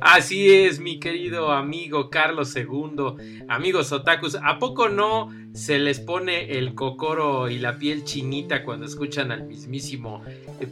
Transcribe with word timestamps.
Así 0.00 0.50
es, 0.50 0.80
mi 0.80 1.00
querido 1.00 1.52
amigo 1.52 2.10
Carlos 2.10 2.54
II, 2.54 3.44
amigos 3.48 3.92
otakus, 3.92 4.36
¿a 4.42 4.58
poco 4.58 4.88
no 4.88 5.30
se 5.52 5.78
les 5.78 5.98
pone 5.98 6.58
el 6.58 6.74
cocoro 6.74 7.48
y 7.50 7.58
la 7.58 7.78
piel 7.78 8.04
chinita 8.04 8.62
cuando 8.64 8.86
escuchan 8.86 9.32
al 9.32 9.44
mismísimo 9.44 10.22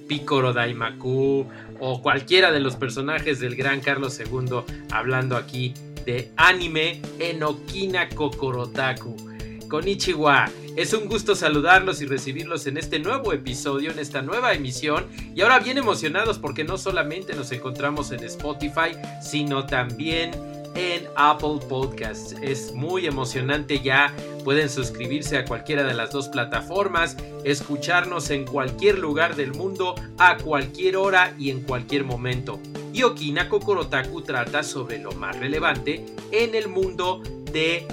Picoro 0.09 0.53
Daimaku 0.53 1.47
o 1.81 2.03
cualquiera 2.03 2.53
de 2.53 2.61
los 2.61 2.77
personajes 2.77 3.41
del 3.41 3.57
gran 3.57 3.81
Carlos 3.81 4.21
II 4.21 4.61
hablando 4.93 5.37
aquí 5.37 5.75
de 6.05 6.31
anime 6.37 7.03
en 7.19 7.43
Okina 7.43 8.09
Kokorotaku? 8.09 9.36
Ichiwa, 9.85 10.47
es 10.77 10.93
un 10.93 11.07
gusto 11.07 11.35
saludarlos 11.35 12.01
y 12.01 12.07
recibirlos 12.07 12.67
en 12.67 12.77
este 12.77 12.99
nuevo 12.99 13.33
episodio, 13.33 13.91
en 13.91 13.99
esta 13.99 14.23
nueva 14.23 14.53
emisión. 14.55 15.07
Y 15.35 15.43
ahora 15.43 15.59
bien 15.59 15.77
emocionados 15.77 16.39
porque 16.39 16.65
no 16.65 16.79
solamente 16.79 17.35
nos 17.35 17.51
encontramos 17.53 18.13
en 18.13 18.23
Spotify, 18.25 18.93
sino 19.21 19.67
también 19.67 20.31
en 20.75 21.07
Apple 21.17 21.59
Podcasts. 21.69 22.37
Es 22.41 22.73
muy 22.73 23.07
emocionante 23.07 23.81
ya. 23.81 24.15
Pueden 24.45 24.71
suscribirse 24.71 25.37
a 25.37 25.45
cualquiera 25.45 25.83
de 25.83 25.95
las 25.95 26.11
dos 26.11 26.29
plataformas, 26.29 27.17
escucharnos 27.45 28.31
en 28.31 28.45
cualquier 28.45 28.99
lugar 28.99 29.35
del 29.35 29.53
mundo, 29.53 29.95
a 30.19 30.37
cualquier 30.37 30.97
hora 30.97 31.35
y 31.39 31.51
en 31.51 31.63
cualquier 31.63 32.05
momento. 32.05 32.61
Y 32.93 33.03
Okina 33.03 33.49
Kokorotaku 33.49 34.23
trata 34.23 34.63
sobre 34.63 34.99
lo 34.99 35.13
más 35.13 35.39
relevante 35.39 36.07
en 36.31 36.55
el 36.55 36.69
mundo 36.69 37.21
de 37.53 37.87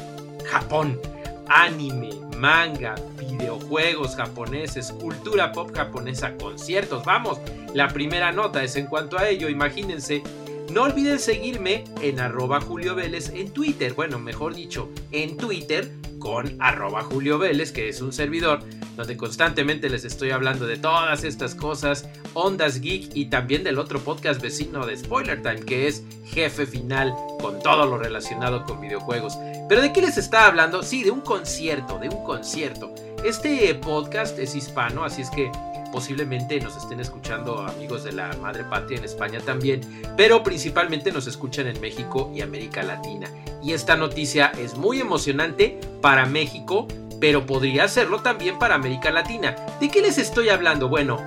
Japón 0.46 1.00
anime, 1.48 2.10
manga, 2.38 2.96
videojuegos 3.20 4.16
japoneses, 4.16 4.92
cultura 4.92 5.52
pop 5.52 5.72
japonesa, 5.76 6.36
conciertos. 6.38 7.04
Vamos, 7.06 7.40
la 7.74 7.88
primera 7.88 8.32
nota 8.32 8.64
es 8.64 8.76
en 8.76 8.88
cuanto 8.88 9.18
a 9.18 9.28
ello, 9.30 9.50
imagínense. 9.50 10.24
No 10.72 10.84
olviden 10.84 11.20
seguirme 11.20 11.84
en 12.02 12.20
arroba 12.20 12.62
Julio 12.62 12.96
Vélez 12.96 13.30
en 13.30 13.52
Twitter, 13.52 13.94
bueno, 13.94 14.18
mejor 14.18 14.56
dicho, 14.56 14.90
en 15.12 15.38
Twitter 15.38 15.92
con 16.24 16.56
arroba 16.62 17.04
Julio 17.04 17.38
Vélez, 17.38 17.74
que 17.74 17.90
es 17.90 18.02
un 18.02 18.14
servidor 18.14 18.62
donde 18.96 19.18
constantemente 19.18 19.90
les 19.90 20.06
estoy 20.06 20.32
hablando 20.32 20.66
de 20.66 20.78
todas 20.78 21.26
estas 21.26 21.54
cosas, 21.54 22.08
Ondas 22.34 22.80
Geek 22.80 23.12
y 23.14 23.26
también 23.26 23.66
del 23.66 23.78
otro 23.78 24.00
podcast 24.00 24.42
vecino 24.42 24.86
de 24.86 24.96
Spoiler 24.96 25.42
Time, 25.42 25.66
que 25.66 25.90
es 25.90 26.06
Jefe 26.24 26.66
Final, 26.66 27.14
con 27.42 27.60
todo 27.60 27.86
lo 27.86 27.98
relacionado 27.98 28.64
con 28.64 28.80
videojuegos. 28.80 29.38
Pero 29.68 29.82
¿de 29.82 29.92
qué 29.92 30.02
les 30.02 30.18
estaba 30.18 30.48
hablando? 30.48 30.82
Sí, 30.82 31.04
de 31.04 31.12
un 31.12 31.20
concierto, 31.20 32.00
de 32.00 32.08
un 32.08 32.24
concierto. 32.24 32.96
Este 33.26 33.76
podcast 33.76 34.40
es 34.40 34.56
hispano, 34.56 35.04
así 35.04 35.24
es 35.24 35.30
que 35.30 35.52
posiblemente 35.94 36.60
nos 36.60 36.76
estén 36.76 37.00
escuchando 37.00 37.60
amigos 37.60 38.04
de 38.04 38.14
la 38.14 38.36
madre 38.42 38.64
patria 38.64 38.98
en 38.98 39.06
España 39.06 39.40
también, 39.40 39.80
pero 40.18 40.42
principalmente 40.42 41.12
nos 41.12 41.28
escuchan 41.28 41.68
en 41.68 41.80
México 41.80 42.32
y 42.34 42.42
América 42.42 42.82
Latina. 42.82 43.30
Y 43.62 43.74
esta 43.74 43.96
noticia 43.96 44.52
es 44.58 44.76
muy 44.76 45.00
emocionante 45.00 45.80
para 46.02 46.26
México, 46.26 46.88
pero 47.22 47.46
podría 47.46 47.88
serlo 47.88 48.22
también 48.22 48.58
para 48.58 48.74
América 48.74 49.12
Latina. 49.12 49.56
¿De 49.80 49.90
qué 49.90 50.02
les 50.02 50.18
estoy 50.18 50.50
hablando? 50.50 50.90
Bueno, 50.90 51.20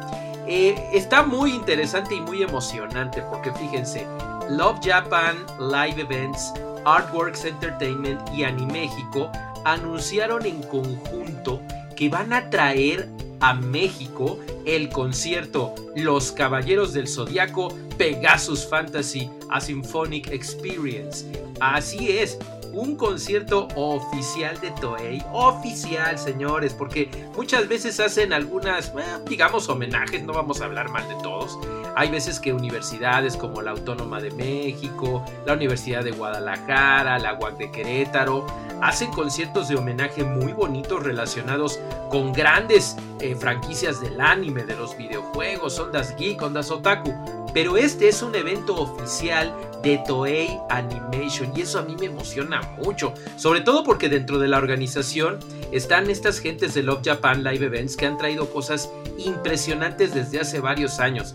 eh, 0.49 0.75
está 0.93 1.23
muy 1.23 1.53
interesante 1.53 2.17
y 2.17 2.21
muy 2.21 2.43
emocionante 2.43 3.23
porque 3.31 3.53
fíjense, 3.53 4.05
Love 4.51 4.81
Japan 4.85 5.37
Live 5.61 6.03
Events, 6.03 6.53
Artworks 6.85 7.45
Entertainment 7.45 8.21
y 8.35 8.43
Animéxico 8.43 9.31
anunciaron 9.65 10.45
en 10.45 10.61
conjunto 10.65 11.61
que 11.97 12.09
van 12.09 12.33
a 12.33 12.51
traer 12.51 13.09
a 13.41 13.55
México 13.55 14.39
el 14.65 14.89
concierto 14.89 15.75
Los 15.95 16.33
Caballeros 16.33 16.93
del 16.93 17.09
Zodiaco 17.09 17.75
Pegasus 17.99 18.67
Fantasy 18.69 19.31
a 19.51 19.61
Symphonic 19.61 20.31
Experience. 20.31 21.25
Así 21.61 22.11
es, 22.11 22.39
un 22.77 22.95
concierto 22.95 23.69
oficial 23.75 24.61
de 24.61 24.71
Toei. 24.73 25.23
Oficial, 25.33 26.19
señores, 26.19 26.75
porque 26.75 27.09
muchas 27.35 27.67
veces 27.69 27.99
hacen 28.01 28.35
algunas, 28.35 28.93
digamos, 29.27 29.69
homenajes, 29.71 30.23
no 30.23 30.35
vamos 30.35 30.61
a 30.61 30.67
hablar 30.67 30.91
mal 30.91 31.09
de 31.09 31.15
todos. 31.23 31.59
Hay 31.97 32.11
veces 32.11 32.39
que 32.39 32.53
universidades 32.53 33.37
como 33.37 33.63
la 33.63 33.71
Autónoma 33.71 34.21
de 34.21 34.31
México, 34.33 35.25
la 35.47 35.55
Universidad 35.55 36.05
de 36.05 36.11
Guadalajara, 36.11 37.19
la 37.19 37.39
UAC 37.39 37.57
de 37.57 37.71
Querétaro, 37.71 38.47
hacen 38.83 39.11
conciertos 39.11 39.69
de 39.69 39.77
homenaje 39.77 40.23
muy 40.23 40.53
bonitos 40.53 41.03
relacionados 41.03 41.81
con 42.11 42.35
grandes 42.35 42.97
eh, 43.21 43.35
franquicias 43.35 44.03
del 44.03 44.21
anime, 44.21 44.65
de 44.65 44.77
los 44.77 44.95
videojuegos, 44.99 45.79
ondas 45.79 46.15
geek, 46.17 46.43
ondas 46.43 46.71
otaku. 46.71 47.15
Pero 47.55 47.79
este 47.79 48.09
es 48.09 48.21
un 48.21 48.35
evento 48.35 48.77
oficial 48.77 49.51
de 49.83 49.99
Toei 50.07 50.61
Animation 50.69 51.51
y 51.57 51.63
eso 51.63 51.79
a 51.79 51.83
mí 51.83 51.97
me 51.99 52.07
emociona 52.07 52.61
mucho, 52.83 53.15
sobre 53.37 53.61
todo 53.61 53.85
porque 53.85 54.09
dentro 54.09 54.39
de 54.39 54.49
la 54.49 54.59
organización 54.59 55.39
están 55.73 56.11
estas 56.11 56.39
gentes 56.39 56.75
de 56.75 56.83
Love 56.83 57.03
Japan 57.05 57.43
Live 57.43 57.67
Events 57.67 57.97
que 57.97 58.07
han 58.07 58.19
traído 58.19 58.49
cosas 58.51 58.91
impresionantes 59.19 60.15
desde 60.15 60.41
hace 60.41 60.61
varios 60.61 61.01
años. 61.01 61.35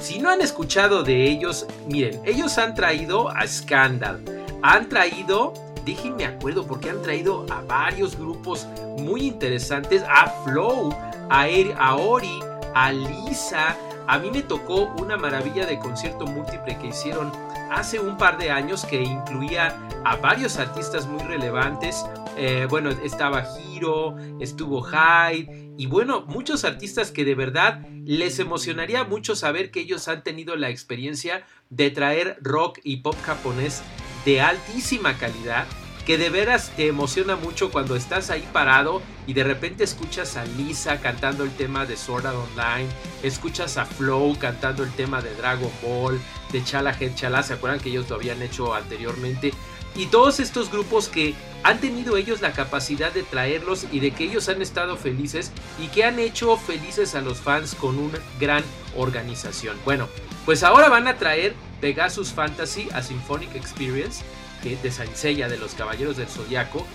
Si 0.00 0.18
no 0.18 0.30
han 0.30 0.40
escuchado 0.40 1.02
de 1.02 1.28
ellos, 1.28 1.66
miren, 1.88 2.20
ellos 2.24 2.56
han 2.58 2.74
traído 2.74 3.28
a 3.28 3.46
Scandal, 3.46 4.20
han 4.62 4.88
traído 4.88 5.52
déjenme 5.84 6.26
acuerdo 6.26 6.66
porque 6.66 6.90
han 6.90 7.02
traído 7.02 7.46
a 7.50 7.62
varios 7.62 8.16
grupos 8.16 8.66
muy 8.98 9.22
interesantes, 9.22 10.02
a 10.08 10.28
Flow, 10.44 10.94
a, 11.28 11.46
a 11.78 11.96
Ori, 11.96 12.40
a 12.74 12.92
Lisa. 12.92 13.76
A 14.10 14.18
mí 14.18 14.28
me 14.32 14.42
tocó 14.42 14.92
una 14.98 15.16
maravilla 15.16 15.66
de 15.66 15.78
concierto 15.78 16.26
múltiple 16.26 16.76
que 16.78 16.88
hicieron 16.88 17.30
hace 17.70 18.00
un 18.00 18.16
par 18.16 18.38
de 18.38 18.50
años 18.50 18.84
que 18.84 19.00
incluía 19.00 19.78
a 20.04 20.16
varios 20.16 20.56
artistas 20.56 21.06
muy 21.06 21.22
relevantes. 21.22 22.04
Eh, 22.36 22.66
bueno, 22.68 22.90
estaba 22.90 23.46
Hiro, 23.56 24.16
estuvo 24.40 24.82
Hyde 24.82 25.74
y 25.78 25.86
bueno, 25.86 26.22
muchos 26.26 26.64
artistas 26.64 27.12
que 27.12 27.24
de 27.24 27.36
verdad 27.36 27.86
les 28.04 28.40
emocionaría 28.40 29.04
mucho 29.04 29.36
saber 29.36 29.70
que 29.70 29.78
ellos 29.78 30.08
han 30.08 30.24
tenido 30.24 30.56
la 30.56 30.70
experiencia 30.70 31.44
de 31.68 31.92
traer 31.92 32.36
rock 32.40 32.80
y 32.82 32.96
pop 32.96 33.14
japonés 33.24 33.80
de 34.24 34.40
altísima 34.40 35.16
calidad 35.18 35.68
que 36.06 36.18
de 36.18 36.30
veras 36.30 36.70
te 36.76 36.86
emociona 36.86 37.36
mucho 37.36 37.70
cuando 37.70 37.96
estás 37.96 38.30
ahí 38.30 38.46
parado 38.52 39.02
y 39.26 39.34
de 39.34 39.44
repente 39.44 39.84
escuchas 39.84 40.36
a 40.36 40.44
Lisa 40.44 41.00
cantando 41.00 41.44
el 41.44 41.50
tema 41.50 41.86
de 41.86 41.96
Sword 41.96 42.26
Art 42.26 42.36
Online, 42.36 42.88
escuchas 43.22 43.76
a 43.76 43.84
Flow 43.84 44.36
cantando 44.38 44.82
el 44.82 44.90
tema 44.92 45.20
de 45.20 45.34
Dragon 45.34 45.70
Ball, 45.82 46.20
de 46.52 46.64
Chala 46.64 46.96
Head 46.98 47.14
Chala, 47.14 47.42
¿se 47.42 47.54
acuerdan 47.54 47.80
que 47.80 47.90
ellos 47.90 48.08
lo 48.08 48.16
habían 48.16 48.42
hecho 48.42 48.74
anteriormente? 48.74 49.52
Y 49.94 50.06
todos 50.06 50.40
estos 50.40 50.70
grupos 50.70 51.08
que 51.08 51.34
han 51.62 51.80
tenido 51.80 52.16
ellos 52.16 52.40
la 52.40 52.52
capacidad 52.52 53.12
de 53.12 53.22
traerlos 53.22 53.86
y 53.90 54.00
de 54.00 54.12
que 54.12 54.24
ellos 54.24 54.48
han 54.48 54.62
estado 54.62 54.96
felices 54.96 55.52
y 55.78 55.88
que 55.88 56.04
han 56.04 56.18
hecho 56.18 56.56
felices 56.56 57.14
a 57.14 57.20
los 57.20 57.40
fans 57.40 57.74
con 57.74 57.98
una 57.98 58.18
gran 58.38 58.62
organización. 58.96 59.76
Bueno, 59.84 60.08
pues 60.46 60.62
ahora 60.62 60.88
van 60.88 61.08
a 61.08 61.16
traer 61.16 61.54
Pegasus 61.80 62.32
Fantasy 62.32 62.88
a 62.92 63.02
Symphonic 63.02 63.54
Experience 63.54 64.22
de 64.62 64.90
Saint 64.90 65.14
de 65.14 65.58
los 65.58 65.74
Caballeros 65.74 66.16
del 66.16 66.28
Zodiaco. 66.28 66.86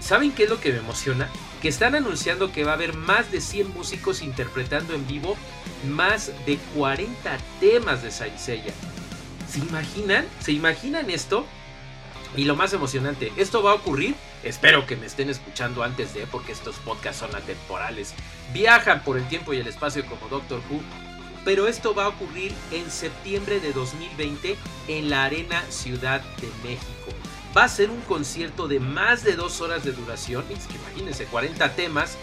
¿Saben 0.00 0.32
qué 0.32 0.44
es 0.44 0.50
lo 0.50 0.60
que 0.60 0.72
me 0.72 0.78
emociona? 0.78 1.28
Que 1.60 1.68
están 1.68 1.94
anunciando 1.94 2.52
que 2.52 2.64
va 2.64 2.72
a 2.72 2.74
haber 2.74 2.94
más 2.94 3.30
de 3.32 3.40
100 3.40 3.74
músicos 3.74 4.22
interpretando 4.22 4.94
en 4.94 5.06
vivo 5.06 5.36
más 5.88 6.32
de 6.46 6.58
40 6.76 7.38
temas 7.60 8.02
de 8.02 8.10
Saint 8.10 8.38
¿Se 8.38 8.60
imaginan? 9.58 10.26
¿Se 10.40 10.52
imaginan 10.52 11.10
esto? 11.10 11.46
Y 12.36 12.44
lo 12.44 12.54
más 12.54 12.72
emocionante, 12.72 13.32
esto 13.36 13.62
va 13.62 13.72
a 13.72 13.74
ocurrir, 13.74 14.14
espero 14.44 14.86
que 14.86 14.94
me 14.94 15.06
estén 15.06 15.30
escuchando 15.30 15.82
antes 15.82 16.14
de, 16.14 16.26
porque 16.28 16.52
estos 16.52 16.76
podcasts 16.76 17.18
son 17.18 17.34
atemporales, 17.34 18.14
viajan 18.52 19.02
por 19.02 19.18
el 19.18 19.26
tiempo 19.26 19.52
y 19.52 19.58
el 19.58 19.66
espacio 19.66 20.06
como 20.06 20.28
Doctor 20.28 20.60
Who, 20.70 20.80
pero 21.44 21.68
esto 21.68 21.94
va 21.94 22.04
a 22.04 22.08
ocurrir 22.08 22.52
en 22.70 22.90
septiembre 22.90 23.60
de 23.60 23.72
2020 23.72 24.56
en 24.88 25.10
la 25.10 25.24
Arena 25.24 25.62
Ciudad 25.70 26.20
de 26.40 26.48
México. 26.62 27.10
Va 27.56 27.64
a 27.64 27.68
ser 27.68 27.90
un 27.90 28.00
concierto 28.02 28.68
de 28.68 28.78
más 28.78 29.24
de 29.24 29.34
dos 29.34 29.60
horas 29.60 29.84
de 29.84 29.92
duración, 29.92 30.44
imagínense, 30.50 31.24
40 31.24 31.74
temas, 31.74 32.16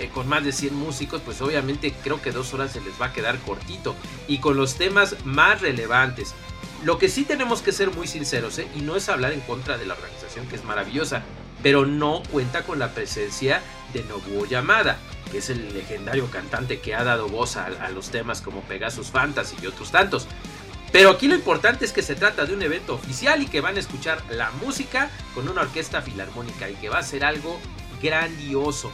eh, 0.00 0.08
con 0.14 0.26
más 0.26 0.42
de 0.42 0.52
100 0.52 0.74
músicos, 0.74 1.20
pues 1.22 1.42
obviamente 1.42 1.92
creo 2.02 2.22
que 2.22 2.32
dos 2.32 2.54
horas 2.54 2.72
se 2.72 2.80
les 2.80 2.98
va 3.00 3.06
a 3.06 3.12
quedar 3.12 3.38
cortito. 3.40 3.94
Y 4.28 4.38
con 4.38 4.56
los 4.56 4.76
temas 4.76 5.16
más 5.24 5.60
relevantes. 5.60 6.34
Lo 6.82 6.96
que 6.96 7.10
sí 7.10 7.24
tenemos 7.24 7.60
que 7.60 7.72
ser 7.72 7.90
muy 7.90 8.06
sinceros, 8.06 8.58
¿eh? 8.58 8.66
y 8.74 8.80
no 8.80 8.96
es 8.96 9.10
hablar 9.10 9.32
en 9.32 9.40
contra 9.40 9.76
de 9.76 9.84
la 9.84 9.92
organización 9.92 10.46
que 10.46 10.56
es 10.56 10.64
maravillosa, 10.64 11.22
pero 11.62 11.84
no 11.84 12.22
cuenta 12.30 12.62
con 12.62 12.78
la 12.78 12.94
presencia 12.94 13.60
de 13.92 14.02
Nobuo 14.04 14.46
Yamada, 14.46 14.98
que 15.30 15.38
es 15.38 15.50
el 15.50 15.72
legendario 15.72 16.30
cantante 16.30 16.80
que 16.80 16.94
ha 16.94 17.04
dado 17.04 17.28
voz 17.28 17.56
a, 17.56 17.68
los 17.90 18.10
temas 18.10 18.40
como 18.40 18.62
Pegasus 18.62 19.08
Fantasy 19.08 19.56
y 19.62 19.66
otros 19.66 19.90
tantos. 19.90 20.26
Pero 20.92 21.10
aquí 21.10 21.28
lo 21.28 21.36
importante 21.36 21.84
es 21.84 21.92
que 21.92 22.02
se 22.02 22.16
trata 22.16 22.46
de 22.46 22.54
un 22.54 22.62
evento 22.62 22.94
oficial 22.94 23.42
y 23.42 23.46
que 23.46 23.60
van 23.60 23.76
a 23.76 23.80
escuchar 23.80 24.22
la 24.30 24.50
música 24.52 25.10
con 25.34 25.48
una 25.48 25.62
orquesta 25.62 26.02
filarmónica 26.02 26.68
y 26.68 26.74
que 26.74 26.88
va 26.88 26.98
a 26.98 27.02
ser 27.02 27.24
algo 27.24 27.60
grandioso. 28.02 28.90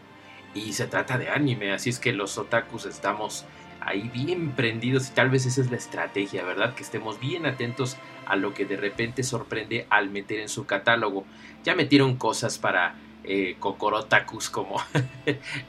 Y 0.54 0.72
se 0.72 0.86
trata 0.86 1.18
de 1.18 1.28
anime, 1.28 1.72
así 1.72 1.90
es 1.90 1.98
que 1.98 2.12
los 2.12 2.38
otakus 2.38 2.86
estamos 2.86 3.44
ahí 3.80 4.10
bien 4.12 4.52
prendidos 4.52 5.08
y 5.10 5.12
tal 5.12 5.30
vez 5.30 5.46
esa 5.46 5.60
es 5.60 5.70
la 5.70 5.76
estrategia, 5.76 6.44
¿verdad? 6.44 6.74
Que 6.74 6.82
estemos 6.82 7.20
bien 7.20 7.46
atentos 7.46 7.96
a 8.26 8.36
lo 8.36 8.54
que 8.54 8.64
de 8.64 8.76
repente 8.76 9.22
sorprende 9.22 9.86
al 9.90 10.10
meter 10.10 10.40
en 10.40 10.48
su 10.48 10.64
catálogo. 10.64 11.24
Ya 11.64 11.74
metieron 11.74 12.16
cosas 12.16 12.58
para 12.58 12.94
eh, 13.24 13.56
Kokorotakus 13.58 14.50
como... 14.50 14.82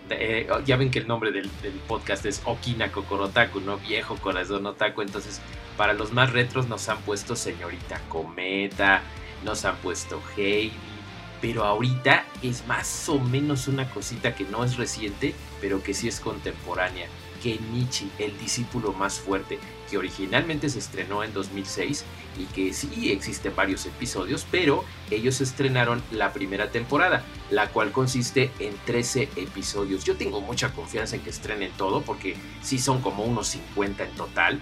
Eh, 0.10 0.48
ya 0.66 0.78
ven 0.78 0.92
que 0.92 1.00
el 1.00 1.08
nombre 1.08 1.32
del, 1.32 1.50
podcast 1.88 2.26
es 2.26 2.42
Okina 2.46 2.92
Kokorotaku, 2.92 3.60
¿no? 3.60 3.78
Viejo 3.78 4.18
corazón 4.18 4.66
otaku. 4.66 5.02
Entonces, 5.02 5.42
para 5.78 5.94
los 5.94 6.12
más 6.14 6.32
retros 6.32 6.68
nos 6.68 6.88
han 6.90 7.00
puesto 7.00 7.36
Señorita 7.36 8.00
Cometa, 8.10 9.02
nos 9.44 9.66
han 9.66 9.76
puesto 9.78 10.22
Heidi. 10.36 10.72
Pero 11.42 11.64
ahorita 11.64 12.26
es 12.42 12.68
más 12.68 13.10
o 13.10 13.20
menos 13.20 13.68
una 13.68 13.90
cosita 13.90 14.36
que 14.36 14.44
no 14.46 14.64
es 14.64 14.78
reciente, 14.78 15.34
pero 15.62 15.82
que 15.82 15.94
sí 15.94 16.08
es 16.08 16.20
contemporánea. 16.20 17.08
Kenichi, 17.46 18.10
el 18.18 18.36
discípulo 18.40 18.92
más 18.92 19.20
fuerte, 19.20 19.60
que 19.88 20.00
originalmente 20.00 20.68
se 20.68 20.80
estrenó 20.80 21.24
en 21.24 21.32
2006 21.32 22.04
y 22.40 22.46
que 22.46 22.74
sí 22.74 23.12
existen 23.12 23.56
varios 23.56 23.86
episodios, 23.86 24.48
pero 24.50 24.84
ellos 25.12 25.42
estrenaron 25.42 26.02
la 26.12 26.34
primera 26.34 26.72
temporada, 26.72 27.24
la 27.52 27.68
cual 27.70 27.92
consiste 27.92 28.50
en 28.58 28.74
13 28.88 29.30
episodios. 29.36 30.04
Yo 30.04 30.16
tengo 30.16 30.42
mucha 30.42 30.74
confianza 30.74 31.18
en 31.18 31.22
que 31.22 31.30
estrenen 31.30 31.72
todo 31.78 32.02
porque 32.02 32.36
sí 32.64 32.80
son 32.80 33.00
como 33.04 33.24
unos 33.24 33.50
50 33.50 34.06
en 34.06 34.12
total. 34.16 34.60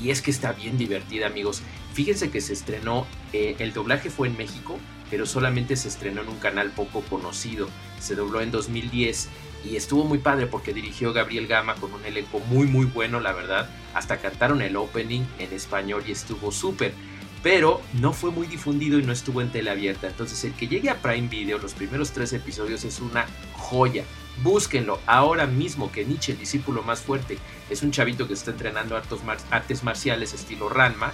Y 0.00 0.10
es 0.10 0.22
que 0.22 0.30
está 0.30 0.52
bien 0.52 0.78
divertida, 0.78 1.26
amigos. 1.26 1.62
Fíjense 1.92 2.30
que 2.30 2.40
se 2.40 2.52
estrenó, 2.52 3.06
eh, 3.32 3.56
el 3.58 3.72
doblaje 3.72 4.10
fue 4.10 4.28
en 4.28 4.36
México, 4.36 4.78
pero 5.10 5.26
solamente 5.26 5.76
se 5.76 5.88
estrenó 5.88 6.22
en 6.22 6.28
un 6.28 6.38
canal 6.38 6.70
poco 6.70 7.02
conocido. 7.02 7.68
Se 8.00 8.14
dobló 8.14 8.40
en 8.40 8.50
2010 8.50 9.28
y 9.64 9.76
estuvo 9.76 10.04
muy 10.04 10.18
padre 10.18 10.46
porque 10.46 10.72
dirigió 10.72 11.12
Gabriel 11.12 11.46
Gama 11.46 11.74
con 11.74 11.92
un 11.92 12.04
elenco 12.04 12.40
muy 12.40 12.66
muy 12.66 12.86
bueno, 12.86 13.20
la 13.20 13.32
verdad. 13.32 13.68
Hasta 13.94 14.18
cantaron 14.18 14.62
el 14.62 14.76
opening 14.76 15.22
en 15.38 15.52
español 15.52 16.02
y 16.06 16.12
estuvo 16.12 16.50
súper. 16.50 16.94
Pero 17.42 17.82
no 17.94 18.12
fue 18.12 18.30
muy 18.30 18.46
difundido 18.46 18.98
y 18.98 19.02
no 19.02 19.12
estuvo 19.12 19.42
en 19.42 19.50
tele 19.50 19.70
abierta. 19.70 20.06
Entonces 20.06 20.42
el 20.44 20.54
que 20.54 20.68
llegue 20.68 20.90
a 20.90 21.02
Prime 21.02 21.28
Video, 21.28 21.58
los 21.58 21.74
primeros 21.74 22.12
tres 22.12 22.32
episodios 22.32 22.84
es 22.84 23.00
una 23.00 23.26
joya. 23.52 24.04
Búsquenlo 24.38 25.00
ahora 25.06 25.46
mismo 25.46 25.92
que 25.92 26.04
Nietzsche, 26.04 26.32
el 26.32 26.38
discípulo 26.38 26.82
más 26.82 27.00
fuerte, 27.00 27.38
es 27.68 27.82
un 27.82 27.92
chavito 27.92 28.26
que 28.26 28.34
está 28.34 28.50
entrenando 28.50 28.96
artes 28.96 29.84
marciales 29.84 30.32
estilo 30.32 30.68
Ranma, 30.68 31.12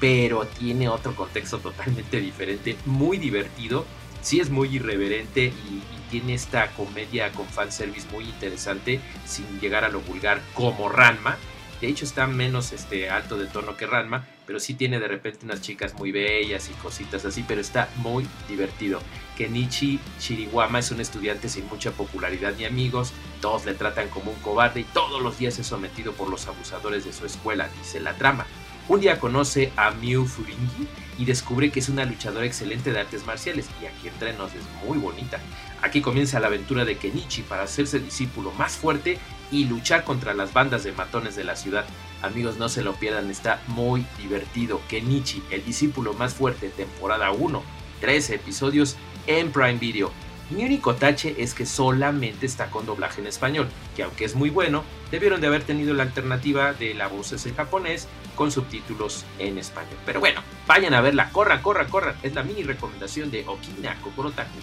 pero 0.00 0.46
tiene 0.46 0.88
otro 0.88 1.14
contexto 1.14 1.58
totalmente 1.58 2.20
diferente, 2.20 2.76
muy 2.86 3.18
divertido 3.18 3.84
sí 4.22 4.40
es 4.40 4.50
muy 4.50 4.76
irreverente 4.76 5.46
y, 5.46 5.82
tiene 6.12 6.34
esta 6.34 6.70
comedia 6.72 7.32
con 7.32 7.46
fanservice 7.46 8.06
muy 8.12 8.24
interesante 8.24 9.00
sin 9.24 9.46
llegar 9.60 9.82
a 9.82 9.88
lo 9.88 10.02
vulgar 10.02 10.42
como 10.52 10.90
Ranma. 10.90 11.38
De 11.82 11.88
hecho 11.88 12.04
está 12.04 12.28
menos 12.28 12.70
este, 12.70 13.10
alto 13.10 13.36
de 13.36 13.48
tono 13.48 13.76
que 13.76 13.88
Ranma, 13.88 14.24
pero 14.46 14.60
sí 14.60 14.74
tiene 14.74 15.00
de 15.00 15.08
repente 15.08 15.44
unas 15.44 15.62
chicas 15.62 15.94
muy 15.94 16.12
bellas 16.12 16.70
y 16.70 16.74
cositas 16.74 17.24
así, 17.24 17.44
pero 17.46 17.60
está 17.60 17.88
muy 17.96 18.24
divertido. 18.48 19.00
Kenichi 19.36 19.98
Shiriwama 20.20 20.78
es 20.78 20.92
un 20.92 21.00
estudiante 21.00 21.48
sin 21.48 21.66
mucha 21.66 21.90
popularidad 21.90 22.54
ni 22.56 22.66
amigos, 22.66 23.12
todos 23.40 23.66
le 23.66 23.74
tratan 23.74 24.08
como 24.10 24.30
un 24.30 24.38
cobarde 24.42 24.82
y 24.82 24.84
todos 24.84 25.20
los 25.20 25.40
días 25.40 25.58
es 25.58 25.66
sometido 25.66 26.12
por 26.12 26.30
los 26.30 26.46
abusadores 26.46 27.04
de 27.04 27.12
su 27.12 27.26
escuela, 27.26 27.68
dice 27.76 27.98
la 27.98 28.14
trama. 28.14 28.46
Un 28.88 29.00
día 29.00 29.18
conoce 29.18 29.72
a 29.76 29.90
Miu 29.90 30.24
Furingi 30.24 30.86
y 31.18 31.24
descubre 31.24 31.72
que 31.72 31.80
es 31.80 31.88
una 31.88 32.04
luchadora 32.04 32.46
excelente 32.46 32.92
de 32.92 33.00
artes 33.00 33.26
marciales 33.26 33.66
y 33.82 33.86
aquí 33.86 34.06
entre 34.06 34.34
nos 34.34 34.54
es 34.54 34.62
muy 34.86 34.98
bonita. 34.98 35.40
Aquí 35.82 36.00
comienza 36.00 36.38
la 36.38 36.46
aventura 36.46 36.84
de 36.84 36.96
Kenichi 36.96 37.42
para 37.42 37.64
hacerse 37.64 37.98
discípulo 37.98 38.52
más 38.52 38.76
fuerte 38.76 39.18
y 39.52 39.66
luchar 39.66 40.02
contra 40.02 40.34
las 40.34 40.52
bandas 40.52 40.82
de 40.82 40.90
matones 40.92 41.36
de 41.36 41.44
la 41.44 41.54
ciudad. 41.54 41.84
Amigos, 42.22 42.56
no 42.56 42.68
se 42.68 42.82
lo 42.82 42.94
pierdan, 42.94 43.30
está 43.30 43.60
muy 43.68 44.04
divertido. 44.18 44.80
Kenichi, 44.88 45.42
el 45.50 45.64
discípulo 45.64 46.14
más 46.14 46.34
fuerte, 46.34 46.70
temporada 46.70 47.30
1, 47.30 47.62
13 48.00 48.36
episodios 48.36 48.96
en 49.26 49.52
Prime 49.52 49.78
Video. 49.78 50.10
Mi 50.50 50.64
único 50.64 50.94
tache 50.94 51.34
es 51.38 51.54
que 51.54 51.64
solamente 51.64 52.44
está 52.44 52.70
con 52.70 52.84
doblaje 52.84 53.20
en 53.20 53.26
español, 53.26 53.68
que 53.96 54.02
aunque 54.02 54.24
es 54.24 54.34
muy 54.34 54.50
bueno, 54.50 54.84
debieron 55.10 55.40
de 55.40 55.46
haber 55.46 55.62
tenido 55.62 55.94
la 55.94 56.02
alternativa 56.02 56.74
de 56.74 56.94
la 56.94 57.06
voz 57.06 57.32
en 57.46 57.54
japonés 57.54 58.08
con 58.34 58.50
subtítulos 58.50 59.24
en 59.38 59.58
español. 59.58 59.96
Pero 60.04 60.20
bueno, 60.20 60.42
vayan 60.66 60.94
a 60.94 61.00
verla, 61.00 61.30
corran, 61.30 61.62
corran, 61.62 61.88
corran. 61.88 62.16
Es 62.22 62.34
la 62.34 62.42
mini 62.42 62.64
recomendación 62.64 63.30
de 63.30 63.44
Okina 63.46 63.96
Kokorotaku. 64.02 64.58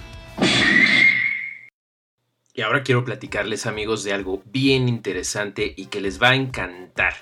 Y 2.54 2.62
ahora 2.62 2.84
quiero 2.84 3.06
platicarles 3.06 3.66
amigos 3.66 4.04
de 4.04 4.14
algo 4.14 4.42
bien 4.46 4.90
interesante 4.90 5.74
y 5.76 5.86
que 5.86 6.02
les 6.02 6.22
va 6.22 6.30
a 6.30 6.36
encantar. 6.36 7.14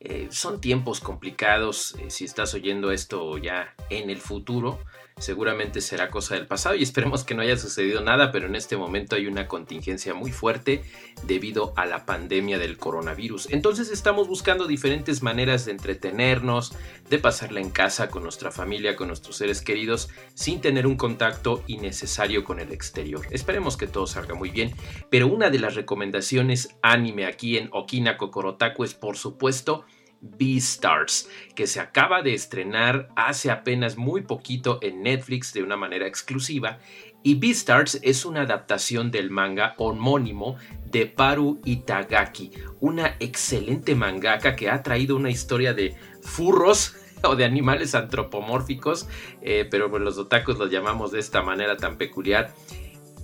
Eh, 0.00 0.28
son 0.30 0.60
tiempos 0.60 1.00
complicados, 1.00 1.94
eh, 1.98 2.10
si 2.10 2.24
estás 2.24 2.54
oyendo 2.54 2.90
esto 2.90 3.36
ya 3.36 3.74
en 3.90 4.08
el 4.08 4.18
futuro, 4.18 4.78
seguramente 5.18 5.80
será 5.80 6.10
cosa 6.10 6.34
del 6.34 6.46
pasado 6.46 6.74
y 6.74 6.82
esperemos 6.82 7.24
que 7.24 7.34
no 7.34 7.42
haya 7.42 7.56
sucedido 7.56 8.00
nada, 8.00 8.32
pero 8.32 8.46
en 8.46 8.54
este 8.54 8.76
momento 8.76 9.16
hay 9.16 9.26
una 9.26 9.46
contingencia 9.46 10.14
muy 10.14 10.32
fuerte 10.32 10.82
debido 11.24 11.72
a 11.76 11.86
la 11.86 12.06
pandemia 12.06 12.58
del 12.58 12.76
coronavirus. 12.76 13.48
Entonces 13.50 13.90
estamos 13.90 14.28
buscando 14.28 14.66
diferentes 14.66 15.22
maneras 15.22 15.64
de 15.64 15.72
entretenernos, 15.72 16.72
de 17.08 17.18
pasarla 17.18 17.60
en 17.60 17.70
casa 17.70 18.08
con 18.08 18.22
nuestra 18.22 18.50
familia, 18.50 18.96
con 18.96 19.08
nuestros 19.08 19.36
seres 19.36 19.62
queridos, 19.62 20.08
sin 20.34 20.60
tener 20.60 20.86
un 20.86 20.96
contacto 20.96 21.62
innecesario 21.66 22.44
con 22.44 22.60
el 22.60 22.72
exterior. 22.72 23.26
Esperemos 23.30 23.76
que 23.76 23.86
todo 23.86 24.06
salga 24.06 24.34
muy 24.34 24.50
bien, 24.50 24.74
pero 25.10 25.26
una 25.26 25.50
de 25.50 25.58
las 25.58 25.74
recomendaciones 25.74 26.76
anime 26.82 27.26
aquí 27.26 27.58
en 27.58 27.68
Okina 27.72 28.16
Kokorotaku 28.16 28.84
es 28.84 28.94
por 28.94 29.16
supuesto 29.16 29.84
Beastars, 30.20 31.28
que 31.54 31.66
se 31.66 31.80
acaba 31.80 32.22
de 32.22 32.34
estrenar 32.34 33.08
hace 33.16 33.50
apenas 33.50 33.96
muy 33.96 34.22
poquito 34.22 34.78
en 34.82 35.02
Netflix 35.02 35.52
de 35.52 35.62
una 35.62 35.76
manera 35.76 36.06
exclusiva. 36.06 36.78
Y 37.22 37.34
Beastars 37.34 38.00
es 38.02 38.24
una 38.24 38.42
adaptación 38.42 39.10
del 39.10 39.30
manga 39.30 39.74
homónimo 39.78 40.56
de 40.86 41.06
Paru 41.06 41.60
Itagaki, 41.64 42.50
una 42.80 43.16
excelente 43.20 43.94
mangaka 43.94 44.56
que 44.56 44.70
ha 44.70 44.82
traído 44.82 45.16
una 45.16 45.30
historia 45.30 45.74
de 45.74 45.94
furros 46.22 46.96
o 47.22 47.36
de 47.36 47.44
animales 47.44 47.94
antropomórficos, 47.94 49.08
eh, 49.42 49.66
pero 49.70 49.88
los 49.98 50.18
otakus 50.18 50.58
los 50.58 50.70
llamamos 50.70 51.12
de 51.12 51.20
esta 51.20 51.42
manera 51.42 51.76
tan 51.76 51.98
peculiar. 51.98 52.54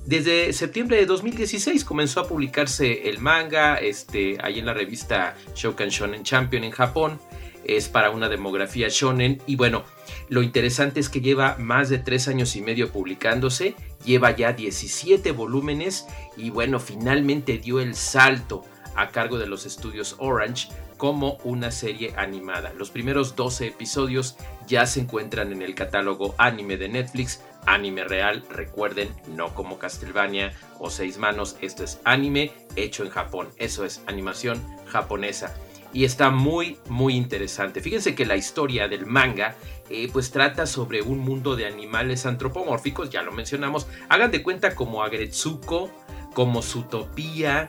Desde 0.06 0.52
septiembre 0.52 0.98
de 0.98 1.06
2016 1.06 1.84
comenzó 1.84 2.20
a 2.20 2.28
publicarse 2.28 3.08
el 3.08 3.18
manga, 3.18 3.74
este, 3.74 4.38
ahí 4.40 4.60
en 4.60 4.66
la 4.66 4.72
revista 4.72 5.36
Shokan 5.56 5.88
Shonen 5.88 6.22
Champion 6.22 6.62
en 6.62 6.70
Japón. 6.70 7.18
Es 7.64 7.88
para 7.88 8.10
una 8.10 8.28
demografía 8.28 8.86
shonen 8.88 9.42
y 9.48 9.56
bueno, 9.56 9.82
lo 10.28 10.44
interesante 10.44 11.00
es 11.00 11.08
que 11.08 11.20
lleva 11.20 11.56
más 11.58 11.88
de 11.88 11.98
tres 11.98 12.28
años 12.28 12.54
y 12.54 12.60
medio 12.60 12.92
publicándose, 12.92 13.74
lleva 14.04 14.30
ya 14.30 14.52
17 14.52 15.32
volúmenes 15.32 16.06
y 16.36 16.50
bueno, 16.50 16.78
finalmente 16.78 17.58
dio 17.58 17.80
el 17.80 17.96
salto 17.96 18.62
a 18.94 19.10
cargo 19.10 19.38
de 19.38 19.48
los 19.48 19.66
estudios 19.66 20.14
Orange 20.18 20.68
como 20.96 21.38
una 21.42 21.72
serie 21.72 22.14
animada. 22.16 22.72
Los 22.72 22.90
primeros 22.90 23.34
12 23.34 23.66
episodios 23.66 24.36
ya 24.68 24.86
se 24.86 25.00
encuentran 25.00 25.52
en 25.52 25.62
el 25.62 25.74
catálogo 25.74 26.36
anime 26.38 26.76
de 26.76 26.88
Netflix, 26.88 27.40
anime 27.66 28.04
real, 28.04 28.44
recuerden, 28.50 29.08
no 29.28 29.54
como 29.54 29.78
Castlevania 29.78 30.52
o 30.78 30.90
Seis 30.90 31.18
Manos, 31.18 31.56
esto 31.60 31.84
es 31.84 32.00
anime 32.04 32.52
hecho 32.76 33.04
en 33.04 33.10
Japón, 33.10 33.48
eso 33.58 33.84
es 33.84 34.02
animación 34.06 34.62
japonesa. 34.86 35.54
Y 35.92 36.04
está 36.04 36.30
muy 36.30 36.78
muy 36.88 37.14
interesante. 37.14 37.80
Fíjense 37.80 38.14
que 38.14 38.26
la 38.26 38.36
historia 38.36 38.88
del 38.88 39.06
manga 39.06 39.56
eh, 39.88 40.10
pues 40.12 40.30
trata 40.30 40.66
sobre 40.66 41.00
un 41.00 41.18
mundo 41.18 41.56
de 41.56 41.66
animales 41.66 42.26
antropomórficos, 42.26 43.10
ya 43.10 43.22
lo 43.22 43.32
mencionamos, 43.32 43.86
hagan 44.08 44.30
de 44.30 44.42
cuenta 44.42 44.74
como 44.74 45.02
Agretsuko, 45.02 45.90
como 46.34 46.60
Zootopia, 46.60 47.68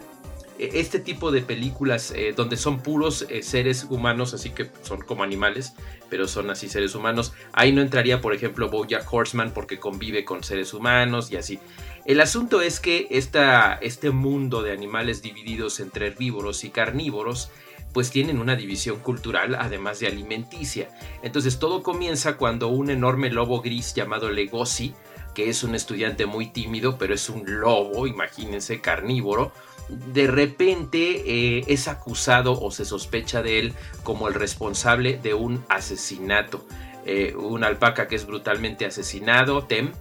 este 0.60 1.00
tipo 1.00 1.32
de 1.32 1.42
películas 1.42 2.12
eh, 2.12 2.34
donde 2.36 2.58
son 2.58 2.80
puros 2.80 3.26
eh, 3.30 3.44
seres 3.44 3.86
humanos, 3.90 4.34
así 4.34 4.50
que 4.50 4.70
son 4.82 5.02
como 5.02 5.24
animales, 5.24 5.74
pero 6.10 6.28
son 6.28 6.50
así 6.50 6.70
seres 6.70 6.96
humanos. 6.96 7.34
Ahí 7.54 7.72
no 7.72 7.82
entraría, 7.82 8.22
por 8.22 8.34
ejemplo, 8.34 8.70
Bojack 8.70 9.12
Horseman 9.12 9.54
porque 9.54 9.80
convive 9.80 10.26
con 10.26 10.44
seres 10.44 10.74
humanos 10.74 11.32
y 11.32 11.38
así. 11.38 11.60
El 12.06 12.22
asunto 12.22 12.62
es 12.62 12.80
que 12.80 13.08
esta, 13.12 13.74
este 13.82 14.12
mundo 14.12 14.62
de 14.64 14.72
animales 14.72 15.22
divididos 15.22 15.80
entre 15.80 16.08
herbívoros 16.08 16.64
y 16.64 16.70
carnívoros 16.70 17.50
pues 17.94 18.12
tienen 18.12 18.40
una 18.40 18.56
división 18.56 19.00
cultural 19.00 19.56
además 19.56 20.00
de 20.00 20.08
alimenticia. 20.08 20.90
Entonces 21.24 21.58
todo 21.58 21.82
comienza 21.84 22.38
cuando 22.38 22.68
un 22.68 22.90
enorme 22.90 23.30
lobo 23.30 23.62
gris 23.62 23.94
llamado 23.94 24.30
Legosi, 24.30 24.94
que 25.34 25.50
es 25.50 25.64
un 25.64 25.76
estudiante 25.76 26.26
muy 26.26 26.48
tímido, 26.48 26.98
pero 26.98 27.14
es 27.14 27.30
un 27.30 27.44
lobo, 27.46 28.08
imagínense, 28.08 28.82
carnívoro, 28.82 29.52
de 29.90 30.28
repente 30.28 31.24
eh, 31.26 31.64
es 31.68 31.88
acusado 31.88 32.60
o 32.60 32.72
se 32.72 32.86
sospecha 32.86 33.42
de 33.42 33.60
él 33.60 33.74
como 34.04 34.28
el 34.28 34.34
responsable 34.34 35.18
de 35.18 35.34
un 35.34 35.64
asesinato. 35.70 36.66
Eh, 37.06 37.36
un 37.38 37.64
alpaca 37.64 38.08
que 38.10 38.16
es 38.16 38.28
brutalmente 38.28 38.86
asesinado, 38.86 39.64
Tem, 39.64 39.94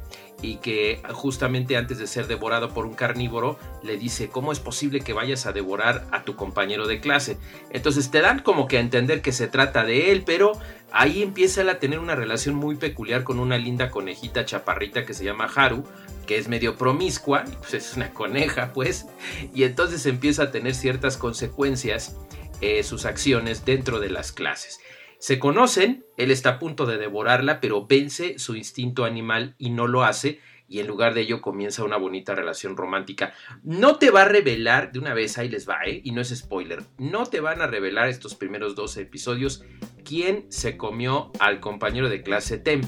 y 0.43 0.57
que 0.57 1.00
justamente 1.12 1.76
antes 1.76 1.99
de 1.99 2.07
ser 2.07 2.26
devorado 2.26 2.73
por 2.75 2.87
un 2.87 2.95
carnívoro 2.95 3.59
le 3.83 3.97
dice, 3.97 4.28
¿cómo 4.28 4.52
es 4.52 4.61
posible 4.61 5.00
que 5.00 5.12
vayas 5.12 5.47
a 5.47 5.52
devorar 5.52 6.07
a 6.12 6.25
tu 6.25 6.37
compañero 6.37 6.87
de 6.87 7.00
clase? 7.00 7.38
Entonces 7.71 8.11
te 8.11 8.21
dan 8.21 8.40
como 8.40 8.69
que 8.69 8.76
a 8.76 8.81
entender 8.81 9.23
que 9.23 9.33
se 9.33 9.49
trata 9.49 9.85
de 9.85 10.12
él, 10.12 10.23
pero 10.26 10.52
ahí 10.93 11.23
empieza 11.23 11.62
él 11.62 11.69
a 11.69 11.78
tener 11.78 11.99
una 11.99 12.14
relación 12.14 12.55
muy 12.55 12.76
peculiar 12.76 13.25
con 13.25 13.38
una 13.38 13.59
linda 13.59 13.90
conejita 13.90 14.45
chaparrita 14.45 15.05
que 15.05 15.14
se 15.14 15.25
llama 15.25 15.50
Haru, 15.55 15.85
que 16.26 16.37
es 16.37 16.49
medio 16.49 16.76
promiscua, 16.76 17.45
pues 17.61 17.75
es 17.75 17.97
una 17.97 18.12
coneja 18.12 18.73
pues, 18.73 19.07
y 19.55 19.64
entonces 19.64 20.05
empieza 20.07 20.45
a 20.45 20.50
tener 20.50 20.75
ciertas 20.75 21.16
consecuencias 21.16 22.16
eh, 22.61 22.83
sus 22.83 23.05
acciones 23.05 23.64
dentro 23.64 24.00
de 24.00 24.11
las 24.11 24.33
clases. 24.33 24.81
Se 25.19 25.39
conocen, 25.39 26.05
él 26.17 26.31
está 26.31 26.51
a 26.51 26.59
punto 26.59 26.87
de 26.87 26.99
devorarla, 26.99 27.61
pero 27.61 27.87
vence 27.87 28.39
su 28.39 28.55
instinto 28.55 29.05
animal 29.05 29.55
y 29.59 29.71
no 29.71 29.87
lo 29.87 30.05
hace, 30.05 30.41
y 30.69 30.81
en 30.81 30.87
lugar 30.87 31.15
de 31.15 31.23
ello 31.23 31.41
comienza 31.41 31.85
una 31.85 31.97
bonita 31.97 32.35
relación 32.35 32.77
romántica. 32.77 33.33
No 33.63 33.97
te 33.97 34.11
va 34.11 34.23
a 34.23 34.29
revelar, 34.29 34.93
de 34.93 34.99
una 34.99 35.15
vez 35.15 35.39
ahí 35.39 35.49
les 35.49 35.69
va, 35.69 35.79
¿eh? 35.87 36.01
y 36.05 36.13
no 36.13 36.21
es 36.21 36.37
spoiler, 36.37 36.83
no 36.99 37.27
te 37.27 37.41
van 37.41 37.63
a 37.63 37.67
revelar 37.67 38.09
estos 38.09 38.35
primeros 38.35 38.75
12 38.75 39.03
episodios 39.03 39.65
quién 40.05 40.47
se 40.49 40.77
comió 40.77 41.33
al 41.39 41.61
compañero 41.61 42.09
de 42.09 42.23
clase 42.23 42.59
Tem. 42.59 42.83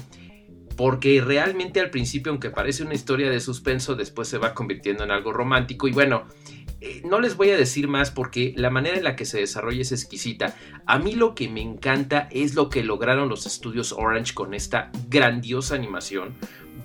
Porque 0.75 1.19
realmente 1.19 1.81
al 1.81 1.89
principio, 1.89 2.31
aunque 2.31 2.51
parece 2.51 2.83
una 2.83 2.93
historia 2.93 3.29
de 3.29 3.41
suspenso, 3.41 3.95
después 3.95 4.29
se 4.29 4.37
va 4.37 4.53
convirtiendo 4.53 5.03
en 5.03 5.11
algo 5.11 5.33
romántico. 5.33 5.89
Y 5.89 5.91
bueno, 5.91 6.25
eh, 6.81 7.01
no 7.03 7.19
les 7.19 7.35
voy 7.35 7.49
a 7.49 7.57
decir 7.57 7.87
más 7.87 8.09
porque 8.09 8.53
la 8.55 8.69
manera 8.69 8.97
en 8.97 9.03
la 9.03 9.15
que 9.15 9.25
se 9.25 9.39
desarrolla 9.39 9.81
es 9.81 9.91
exquisita. 9.91 10.55
A 10.85 10.97
mí 10.97 11.13
lo 11.13 11.35
que 11.35 11.49
me 11.49 11.61
encanta 11.61 12.29
es 12.31 12.55
lo 12.55 12.69
que 12.69 12.83
lograron 12.83 13.27
los 13.27 13.45
estudios 13.45 13.91
Orange 13.91 14.33
con 14.33 14.53
esta 14.53 14.91
grandiosa 15.09 15.75
animación. 15.75 16.35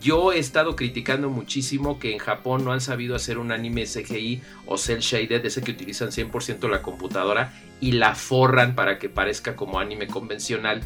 Yo 0.01 0.33
he 0.33 0.39
estado 0.39 0.75
criticando 0.75 1.31
muchísimo 1.31 1.99
que 1.99 2.13
en 2.13 2.19
Japón 2.19 2.65
no 2.65 2.73
han 2.73 2.81
sabido 2.81 3.15
hacer 3.15 3.39
un 3.39 3.53
anime 3.53 3.85
CGI 3.85 4.43
o 4.67 4.77
cel 4.77 5.01
shaded, 5.01 5.47
ese 5.47 5.63
que 5.63 5.71
utilizan 5.71 6.09
100% 6.09 6.69
la 6.69 6.83
computadora 6.83 7.53
y 7.81 7.93
la 7.93 8.15
forran 8.15 8.75
para 8.75 8.99
que 8.99 9.09
parezca 9.09 9.55
como 9.55 9.79
anime 9.79 10.09
convencional. 10.09 10.83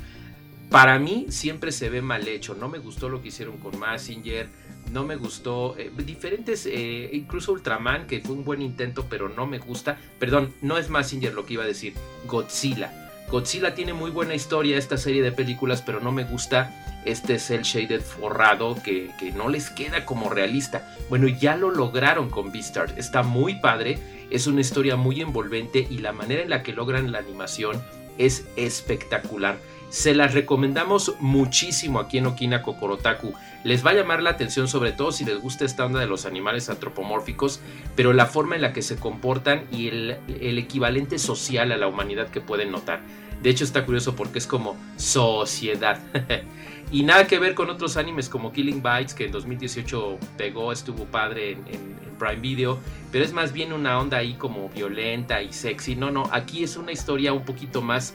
Para 0.71 0.99
mí 0.99 1.27
siempre 1.31 1.73
se 1.73 1.89
ve 1.91 2.03
mal 2.03 2.27
hecho. 2.29 2.55
No 2.55 2.69
me 2.69 2.79
gustó 2.79 3.09
lo 3.09 3.23
que 3.23 3.29
hicieron 3.29 3.57
con 3.59 3.79
Massinger 3.79 4.49
no 4.93 5.05
me 5.05 5.17
gustó. 5.17 5.77
Eh, 5.79 5.91
diferentes, 6.05 6.67
eh, 6.67 7.11
incluso 7.13 7.53
Ultraman, 7.53 8.07
que 8.07 8.21
fue 8.21 8.35
un 8.35 8.45
buen 8.45 8.63
intento, 8.63 9.07
pero 9.09 9.29
no 9.29 9.47
me 9.47 9.59
gusta. 9.59 9.99
Perdón, 10.19 10.55
no 10.63 10.79
es 10.79 10.89
Massinger 10.89 11.35
lo 11.35 11.47
que 11.47 11.55
iba 11.55 11.65
a 11.65 11.67
decir. 11.67 11.95
Godzilla. 12.27 12.93
Godzilla 13.31 13.75
tiene 13.75 13.93
muy 13.93 14.11
buena 14.11 14.35
historia, 14.35 14.79
esta 14.79 14.97
serie 14.97 15.23
de 15.23 15.33
películas, 15.33 15.83
pero 15.83 16.01
no 16.01 16.13
me 16.13 16.25
gusta 16.25 16.75
este 17.05 17.39
cel 17.39 17.63
shaded 17.63 18.01
forrado 18.01 18.77
que, 18.83 19.11
que 19.19 19.33
no 19.33 19.49
les 19.49 19.69
queda 19.71 20.07
como 20.07 20.31
realista. 20.31 20.97
Bueno, 21.11 21.29
ya 21.29 21.57
lo 21.57 21.71
lograron 21.71 22.31
con 22.31 22.53
Beastars. 22.53 22.95
Está 22.97 23.23
muy 23.23 23.61
padre. 23.61 23.99
Es 24.31 24.47
una 24.47 24.63
historia 24.63 24.97
muy 24.97 25.21
envolvente 25.21 25.87
y 25.91 25.99
la 25.99 26.13
manera 26.13 26.43
en 26.43 26.51
la 26.51 26.63
que 26.63 26.73
logran 26.73 27.13
la 27.13 27.19
animación 27.19 27.83
es 28.17 28.47
espectacular. 28.57 29.59
Se 29.91 30.15
las 30.15 30.35
recomendamos 30.35 31.15
muchísimo 31.19 31.99
aquí 31.99 32.19
en 32.19 32.27
Okina 32.27 32.63
Kokorotaku. 32.63 33.33
Les 33.65 33.85
va 33.85 33.91
a 33.91 33.95
llamar 33.95 34.23
la 34.23 34.31
atención 34.31 34.69
sobre 34.69 34.93
todo 34.93 35.13
si 35.13 35.25
les 35.25 35.41
gusta 35.41 35.65
esta 35.65 35.87
onda 35.87 35.99
de 35.99 36.07
los 36.07 36.27
animales 36.27 36.69
antropomórficos, 36.69 37.61
pero 37.97 38.13
la 38.13 38.27
forma 38.27 38.55
en 38.55 38.63
la 38.63 38.75
que 38.75 38.83
se 38.83 38.97
comportan 38.97 39.65
y 39.73 39.89
el, 39.89 40.19
equivalente 40.59 41.19
social 41.19 41.73
a 41.73 41.79
la 41.79 41.87
humanidad 41.87 42.29
que 42.29 42.43
pueden 42.43 42.71
notar. 42.71 43.01
De 43.43 43.49
hecho 43.49 43.65
está 43.65 43.87
curioso 43.87 44.15
porque 44.15 44.39
es 44.39 44.47
como 44.47 44.77
sociedad. 44.99 46.01
y 46.93 47.05
nada 47.05 47.27
que 47.27 47.39
ver 47.39 47.55
con 47.55 47.71
otros 47.71 47.97
animes 47.97 48.29
como 48.29 48.53
Killing 48.53 48.83
Bites, 48.83 49.15
que 49.15 49.25
en 49.25 49.33
2018 49.33 50.19
pegó, 50.37 50.71
estuvo 50.71 51.07
padre 51.07 51.53
en, 51.53 51.59
en, 51.69 52.09
Prime 52.19 52.41
Video, 52.41 52.81
pero 53.13 53.25
es 53.25 53.33
más 53.33 53.53
bien 53.53 53.73
una 53.73 53.97
onda 53.97 54.17
ahí 54.17 54.35
como 54.35 54.69
violenta 54.71 55.41
y 55.41 55.53
sexy. 55.53 55.95
No, 55.95 56.11
no, 56.11 56.29
aquí 56.33 56.65
es 56.65 56.77
una 56.77 56.91
historia 56.91 57.33
un 57.33 57.45
poquito 57.45 57.81
más 57.81 58.13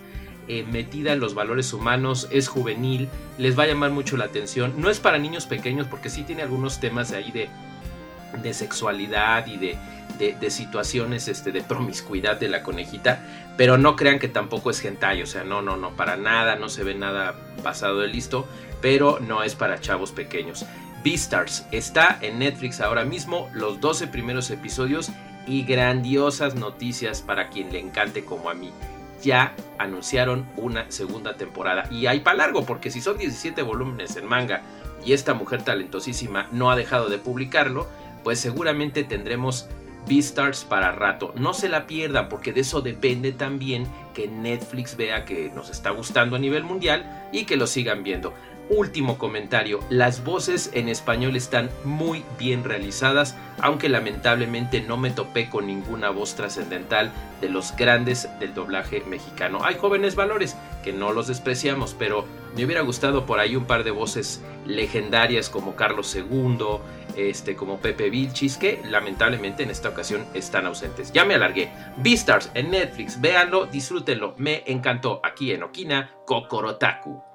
eh, 0.48 0.64
metida 0.64 1.14
en 1.14 1.20
los 1.20 1.36
valores 1.36 1.72
humanos, 1.74 2.28
es 2.32 2.48
juvenil, 2.48 3.08
les 3.38 3.58
va 3.58 3.64
a 3.64 3.68
llamar 3.68 3.92
mucho 3.92 4.18
la 4.18 4.26
atención. 4.26 4.74
No 4.78 4.90
es 4.90 5.00
para 5.00 5.18
niños 5.18 5.46
pequeños 5.46 5.88
porque 5.88 6.10
sí 6.10 6.24
tiene 6.24 6.42
algunos 6.42 6.80
temas 6.80 7.12
ahí 7.12 7.32
de, 7.32 7.50
de 8.42 8.54
sexualidad 8.54 9.48
y 9.48 9.58
de, 9.58 9.78
de, 10.20 10.52
situaciones 10.52 11.28
este, 11.28 11.52
de 11.52 11.62
promiscuidad 11.62 12.40
de 12.40 12.50
la 12.50 12.64
conejita, 12.64 13.22
pero 13.58 13.78
no 13.78 13.96
crean 13.96 14.20
que 14.20 14.28
tampoco 14.28 14.70
es 14.70 14.84
hentai, 14.84 15.22
o 15.22 15.28
sea, 15.28 15.44
no, 15.44 15.62
no, 15.62 15.78
no, 15.78 15.92
para 15.92 16.18
nada, 16.18 16.56
no 16.56 16.70
se 16.70 16.84
ve 16.84 16.96
nada 16.96 17.36
pasado 17.64 18.00
de 18.00 18.08
listo, 18.08 18.48
pero 18.82 19.20
no 19.20 19.44
es 19.44 19.56
para 19.56 19.80
chavos 19.80 20.12
pequeños. 20.12 20.66
Beastars 21.04 21.66
está 21.72 22.18
en 22.22 22.40
Netflix 22.40 22.80
ahora 22.80 23.04
mismo, 23.04 23.50
los 23.54 23.80
12 23.82 24.08
primeros 24.08 24.50
episodios 24.52 25.10
y 25.46 25.64
grandiosas 25.64 26.56
noticias 26.56 27.22
para 27.22 27.50
quien 27.50 27.72
le 27.72 27.80
encante 27.80 28.24
como 28.24 28.50
a 28.50 28.54
mí 28.54 28.72
ya 29.24 29.56
anunciaron 29.80 30.46
una 30.58 30.92
segunda 30.92 31.36
temporada. 31.36 31.88
Y 31.90 32.06
hay 32.06 32.20
para 32.20 32.38
largo, 32.38 32.66
porque 32.66 32.92
si 32.92 33.02
son 33.02 33.18
17 33.18 33.62
volúmenes 33.62 34.16
en 34.18 34.28
manga 34.28 34.62
y 35.06 35.14
esta 35.14 35.34
mujer 35.34 35.64
talentosísima 35.64 36.48
no 36.52 36.70
ha 36.70 36.76
dejado 36.76 37.10
de 37.10 37.18
publicarlo, 37.18 37.88
pues 38.24 38.40
seguramente 38.40 39.04
tendremos 39.04 39.68
Beastars 40.08 40.66
para 40.66 40.92
rato. 40.92 41.34
No 41.36 41.54
se 41.54 41.70
la 41.70 41.88
pierdan, 41.88 42.30
porque 42.30 42.54
de 42.54 42.62
eso 42.62 42.82
depende 42.82 43.32
también 43.32 43.88
que 44.14 44.28
Netflix 44.28 44.98
vea 44.98 45.26
que 45.26 45.50
nos 45.56 45.70
está 45.70 45.92
gustando 45.92 46.36
a 46.36 46.40
nivel 46.40 46.64
mundial 46.64 47.30
y 47.32 47.46
que 47.46 47.58
lo 47.58 47.68
sigan 47.68 48.04
viendo. 48.04 48.34
Último 48.70 49.18
comentario, 49.18 49.82
las 49.90 50.24
voces 50.24 50.70
en 50.74 50.88
español 50.88 51.36
están 51.36 51.70
muy 51.84 52.24
bien 52.40 52.64
realizadas, 52.64 53.36
aunque 53.60 53.90
lamentablemente 53.90 54.80
no 54.82 54.96
me 54.96 55.12
topé 55.12 55.50
con 55.50 55.68
ninguna 55.68 56.12
voz 56.12 56.36
trascendental 56.36 57.12
de 57.42 57.50
los 57.50 57.76
grandes 57.76 58.30
del 58.40 58.54
doblaje 58.54 59.02
mexicano. 59.02 59.60
Hay 59.66 59.76
jóvenes 59.76 60.16
valores 60.16 60.56
que 60.82 60.94
no 60.94 61.12
los 61.12 61.28
despreciamos, 61.28 61.94
pero 61.94 62.26
me 62.56 62.64
hubiera 62.64 62.82
gustado 62.82 63.26
por 63.26 63.40
ahí 63.40 63.58
un 63.58 63.66
par 63.66 63.84
de 63.84 63.92
voces 63.92 64.42
legendarias 64.66 65.50
como 65.50 65.76
Carlos 65.76 66.16
II, 66.16 66.58
este, 67.18 67.58
como 67.58 67.80
Pepe 67.80 68.10
Vilchis, 68.10 68.58
que 68.58 68.82
lamentablemente 68.90 69.64
en 69.64 69.72
esta 69.72 69.90
ocasión 69.90 70.26
están 70.34 70.68
ausentes. 70.68 71.12
Ya 71.12 71.26
me 71.26 71.36
alargué. 71.36 71.70
Beastars 71.98 72.50
en 72.54 72.72
Netflix, 72.72 73.20
véanlo, 73.20 73.66
disfrútenlo, 73.66 74.36
me 74.38 74.64
encantó 74.68 75.20
aquí 75.22 75.52
en 75.52 75.64
Okina, 75.64 76.12
Kokorotaku. 76.26 77.33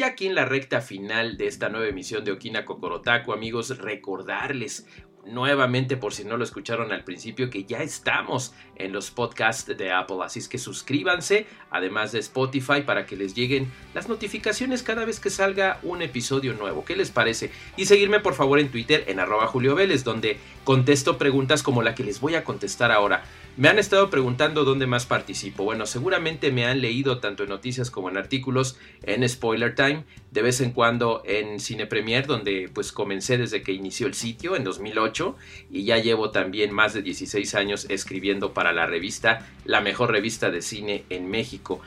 Ya 0.00 0.06
aquí 0.06 0.26
en 0.26 0.34
la 0.34 0.46
recta 0.46 0.80
final 0.80 1.36
de 1.36 1.46
esta 1.46 1.68
nueva 1.68 1.86
emisión 1.86 2.24
de 2.24 2.32
Okina 2.32 2.64
Kokorotaku, 2.64 3.34
amigos, 3.34 3.76
recordarles 3.76 4.86
nuevamente 5.26 5.98
por 5.98 6.14
si 6.14 6.24
no 6.24 6.38
lo 6.38 6.44
escucharon 6.44 6.90
al 6.90 7.04
principio 7.04 7.50
que 7.50 7.64
ya 7.64 7.82
estamos 7.82 8.54
en 8.76 8.92
los 8.92 9.10
podcasts 9.10 9.76
de 9.76 9.92
Apple, 9.92 10.16
así 10.22 10.38
es 10.38 10.48
que 10.48 10.56
suscríbanse, 10.56 11.46
además 11.70 12.12
de 12.12 12.20
Spotify, 12.20 12.80
para 12.80 13.04
que 13.04 13.14
les 13.14 13.34
lleguen 13.34 13.70
las 13.92 14.08
notificaciones 14.08 14.82
cada 14.82 15.04
vez 15.04 15.20
que 15.20 15.28
salga 15.28 15.78
un 15.82 16.00
episodio 16.00 16.54
nuevo. 16.54 16.82
¿Qué 16.82 16.96
les 16.96 17.10
parece? 17.10 17.50
Y 17.76 17.84
seguirme 17.84 18.20
por 18.20 18.32
favor 18.32 18.58
en 18.58 18.70
Twitter 18.70 19.04
en 19.08 19.20
arroba 19.20 19.48
Julio 19.48 19.74
Vélez, 19.74 20.02
donde 20.02 20.38
contesto 20.64 21.18
preguntas 21.18 21.62
como 21.62 21.82
la 21.82 21.94
que 21.94 22.04
les 22.04 22.20
voy 22.20 22.36
a 22.36 22.44
contestar 22.44 22.90
ahora. 22.90 23.22
Me 23.56 23.68
han 23.68 23.78
estado 23.78 24.10
preguntando 24.10 24.64
dónde 24.64 24.86
más 24.86 25.06
participo. 25.06 25.64
Bueno, 25.64 25.84
seguramente 25.84 26.52
me 26.52 26.66
han 26.66 26.80
leído 26.80 27.18
tanto 27.18 27.42
en 27.42 27.48
noticias 27.48 27.90
como 27.90 28.08
en 28.08 28.16
artículos 28.16 28.78
en 29.02 29.28
Spoiler 29.28 29.74
Time, 29.74 30.04
de 30.30 30.42
vez 30.42 30.60
en 30.60 30.70
cuando 30.70 31.22
en 31.26 31.58
Cine 31.58 31.86
Premier, 31.86 32.26
donde 32.26 32.70
pues 32.72 32.92
comencé 32.92 33.38
desde 33.38 33.62
que 33.62 33.72
inició 33.72 34.06
el 34.06 34.14
sitio 34.14 34.54
en 34.54 34.64
2008 34.64 35.36
y 35.70 35.84
ya 35.84 35.98
llevo 35.98 36.30
también 36.30 36.72
más 36.72 36.94
de 36.94 37.02
16 37.02 37.54
años 37.56 37.86
escribiendo 37.90 38.54
para 38.54 38.72
la 38.72 38.86
revista, 38.86 39.46
la 39.64 39.80
mejor 39.80 40.12
revista 40.12 40.50
de 40.50 40.62
cine 40.62 41.04
en 41.10 41.28
México. 41.28 41.80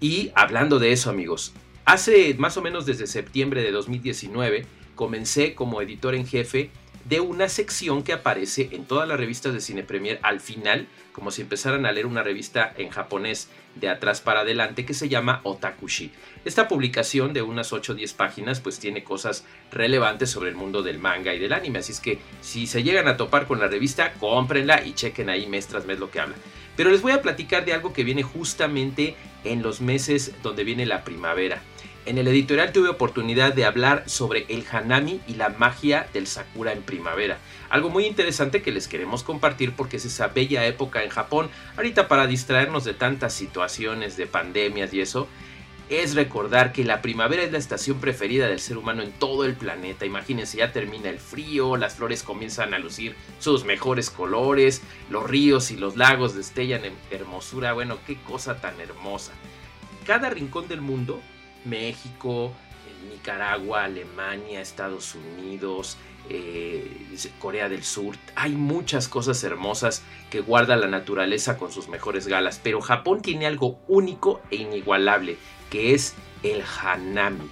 Y 0.00 0.32
hablando 0.34 0.78
de 0.78 0.92
eso, 0.92 1.10
amigos, 1.10 1.52
hace 1.84 2.34
más 2.38 2.56
o 2.56 2.62
menos 2.62 2.86
desde 2.86 3.06
septiembre 3.06 3.62
de 3.62 3.72
2019 3.72 4.66
comencé 4.94 5.54
como 5.54 5.82
editor 5.82 6.14
en 6.14 6.26
jefe 6.26 6.70
de 7.04 7.20
una 7.20 7.48
sección 7.48 8.02
que 8.02 8.12
aparece 8.12 8.70
en 8.72 8.84
todas 8.84 9.06
las 9.06 9.18
revistas 9.18 9.52
de 9.52 9.60
Cine 9.60 9.82
Premier 9.82 10.18
al 10.22 10.40
final, 10.40 10.88
como 11.12 11.30
si 11.30 11.42
empezaran 11.42 11.86
a 11.86 11.92
leer 11.92 12.06
una 12.06 12.22
revista 12.22 12.72
en 12.76 12.88
japonés 12.88 13.48
de 13.74 13.88
atrás 13.88 14.20
para 14.20 14.40
adelante 14.40 14.86
que 14.86 14.94
se 14.94 15.08
llama 15.08 15.40
Otakushi. 15.44 16.10
Esta 16.44 16.68
publicación 16.68 17.32
de 17.32 17.42
unas 17.42 17.72
8 17.72 17.92
o 17.92 17.94
10 17.94 18.12
páginas 18.14 18.60
pues 18.60 18.78
tiene 18.78 19.04
cosas 19.04 19.44
relevantes 19.70 20.30
sobre 20.30 20.50
el 20.50 20.56
mundo 20.56 20.82
del 20.82 20.98
manga 20.98 21.34
y 21.34 21.38
del 21.38 21.52
anime, 21.52 21.80
así 21.80 21.92
es 21.92 22.00
que 22.00 22.18
si 22.40 22.66
se 22.66 22.82
llegan 22.82 23.08
a 23.08 23.16
topar 23.16 23.46
con 23.46 23.60
la 23.60 23.68
revista, 23.68 24.14
cómprenla 24.14 24.84
y 24.84 24.94
chequen 24.94 25.28
ahí 25.28 25.46
mes 25.46 25.66
tras 25.66 25.86
mes 25.86 25.98
lo 25.98 26.10
que 26.10 26.20
habla. 26.20 26.36
Pero 26.76 26.90
les 26.90 27.02
voy 27.02 27.12
a 27.12 27.22
platicar 27.22 27.64
de 27.64 27.72
algo 27.72 27.92
que 27.92 28.04
viene 28.04 28.22
justamente 28.22 29.14
en 29.44 29.62
los 29.62 29.80
meses 29.80 30.32
donde 30.42 30.64
viene 30.64 30.86
la 30.86 31.04
primavera. 31.04 31.62
En 32.06 32.18
el 32.18 32.28
editorial 32.28 32.70
tuve 32.70 32.90
oportunidad 32.90 33.54
de 33.54 33.64
hablar 33.64 34.02
sobre 34.06 34.44
el 34.50 34.66
hanami 34.70 35.22
y 35.26 35.36
la 35.36 35.48
magia 35.48 36.06
del 36.12 36.26
sakura 36.26 36.72
en 36.72 36.82
primavera. 36.82 37.38
Algo 37.70 37.88
muy 37.88 38.04
interesante 38.04 38.60
que 38.60 38.72
les 38.72 38.88
queremos 38.88 39.22
compartir 39.22 39.72
porque 39.72 39.96
es 39.96 40.04
esa 40.04 40.28
bella 40.28 40.66
época 40.66 41.02
en 41.02 41.08
Japón. 41.08 41.48
Ahorita 41.78 42.06
para 42.06 42.26
distraernos 42.26 42.84
de 42.84 42.92
tantas 42.92 43.32
situaciones 43.32 44.18
de 44.18 44.26
pandemias 44.26 44.92
y 44.92 45.00
eso, 45.00 45.28
es 45.88 46.14
recordar 46.14 46.72
que 46.72 46.84
la 46.84 47.00
primavera 47.00 47.42
es 47.42 47.52
la 47.52 47.58
estación 47.58 47.98
preferida 48.00 48.48
del 48.48 48.60
ser 48.60 48.76
humano 48.76 49.02
en 49.02 49.12
todo 49.12 49.46
el 49.46 49.54
planeta. 49.54 50.04
Imagínense, 50.04 50.58
ya 50.58 50.72
termina 50.72 51.08
el 51.08 51.18
frío, 51.18 51.78
las 51.78 51.94
flores 51.94 52.22
comienzan 52.22 52.74
a 52.74 52.78
lucir 52.78 53.16
sus 53.38 53.64
mejores 53.64 54.10
colores, 54.10 54.82
los 55.08 55.28
ríos 55.28 55.70
y 55.70 55.78
los 55.78 55.96
lagos 55.96 56.34
destellan 56.34 56.84
en 56.84 56.94
hermosura. 57.10 57.72
Bueno, 57.72 57.96
qué 58.06 58.16
cosa 58.16 58.60
tan 58.60 58.78
hermosa. 58.78 59.32
Cada 60.06 60.28
rincón 60.28 60.68
del 60.68 60.82
mundo 60.82 61.22
México, 61.64 62.52
Nicaragua, 63.10 63.84
Alemania, 63.84 64.60
Estados 64.60 65.14
Unidos, 65.14 65.96
eh, 66.28 66.90
Corea 67.38 67.68
del 67.68 67.84
Sur. 67.84 68.16
Hay 68.34 68.52
muchas 68.52 69.08
cosas 69.08 69.42
hermosas 69.44 70.02
que 70.30 70.40
guarda 70.40 70.76
la 70.76 70.88
naturaleza 70.88 71.58
con 71.58 71.70
sus 71.70 71.88
mejores 71.88 72.26
galas, 72.26 72.60
pero 72.62 72.80
Japón 72.80 73.20
tiene 73.20 73.46
algo 73.46 73.78
único 73.88 74.40
e 74.50 74.56
inigualable, 74.56 75.36
que 75.70 75.94
es 75.94 76.14
el 76.42 76.62
hanami. 76.82 77.48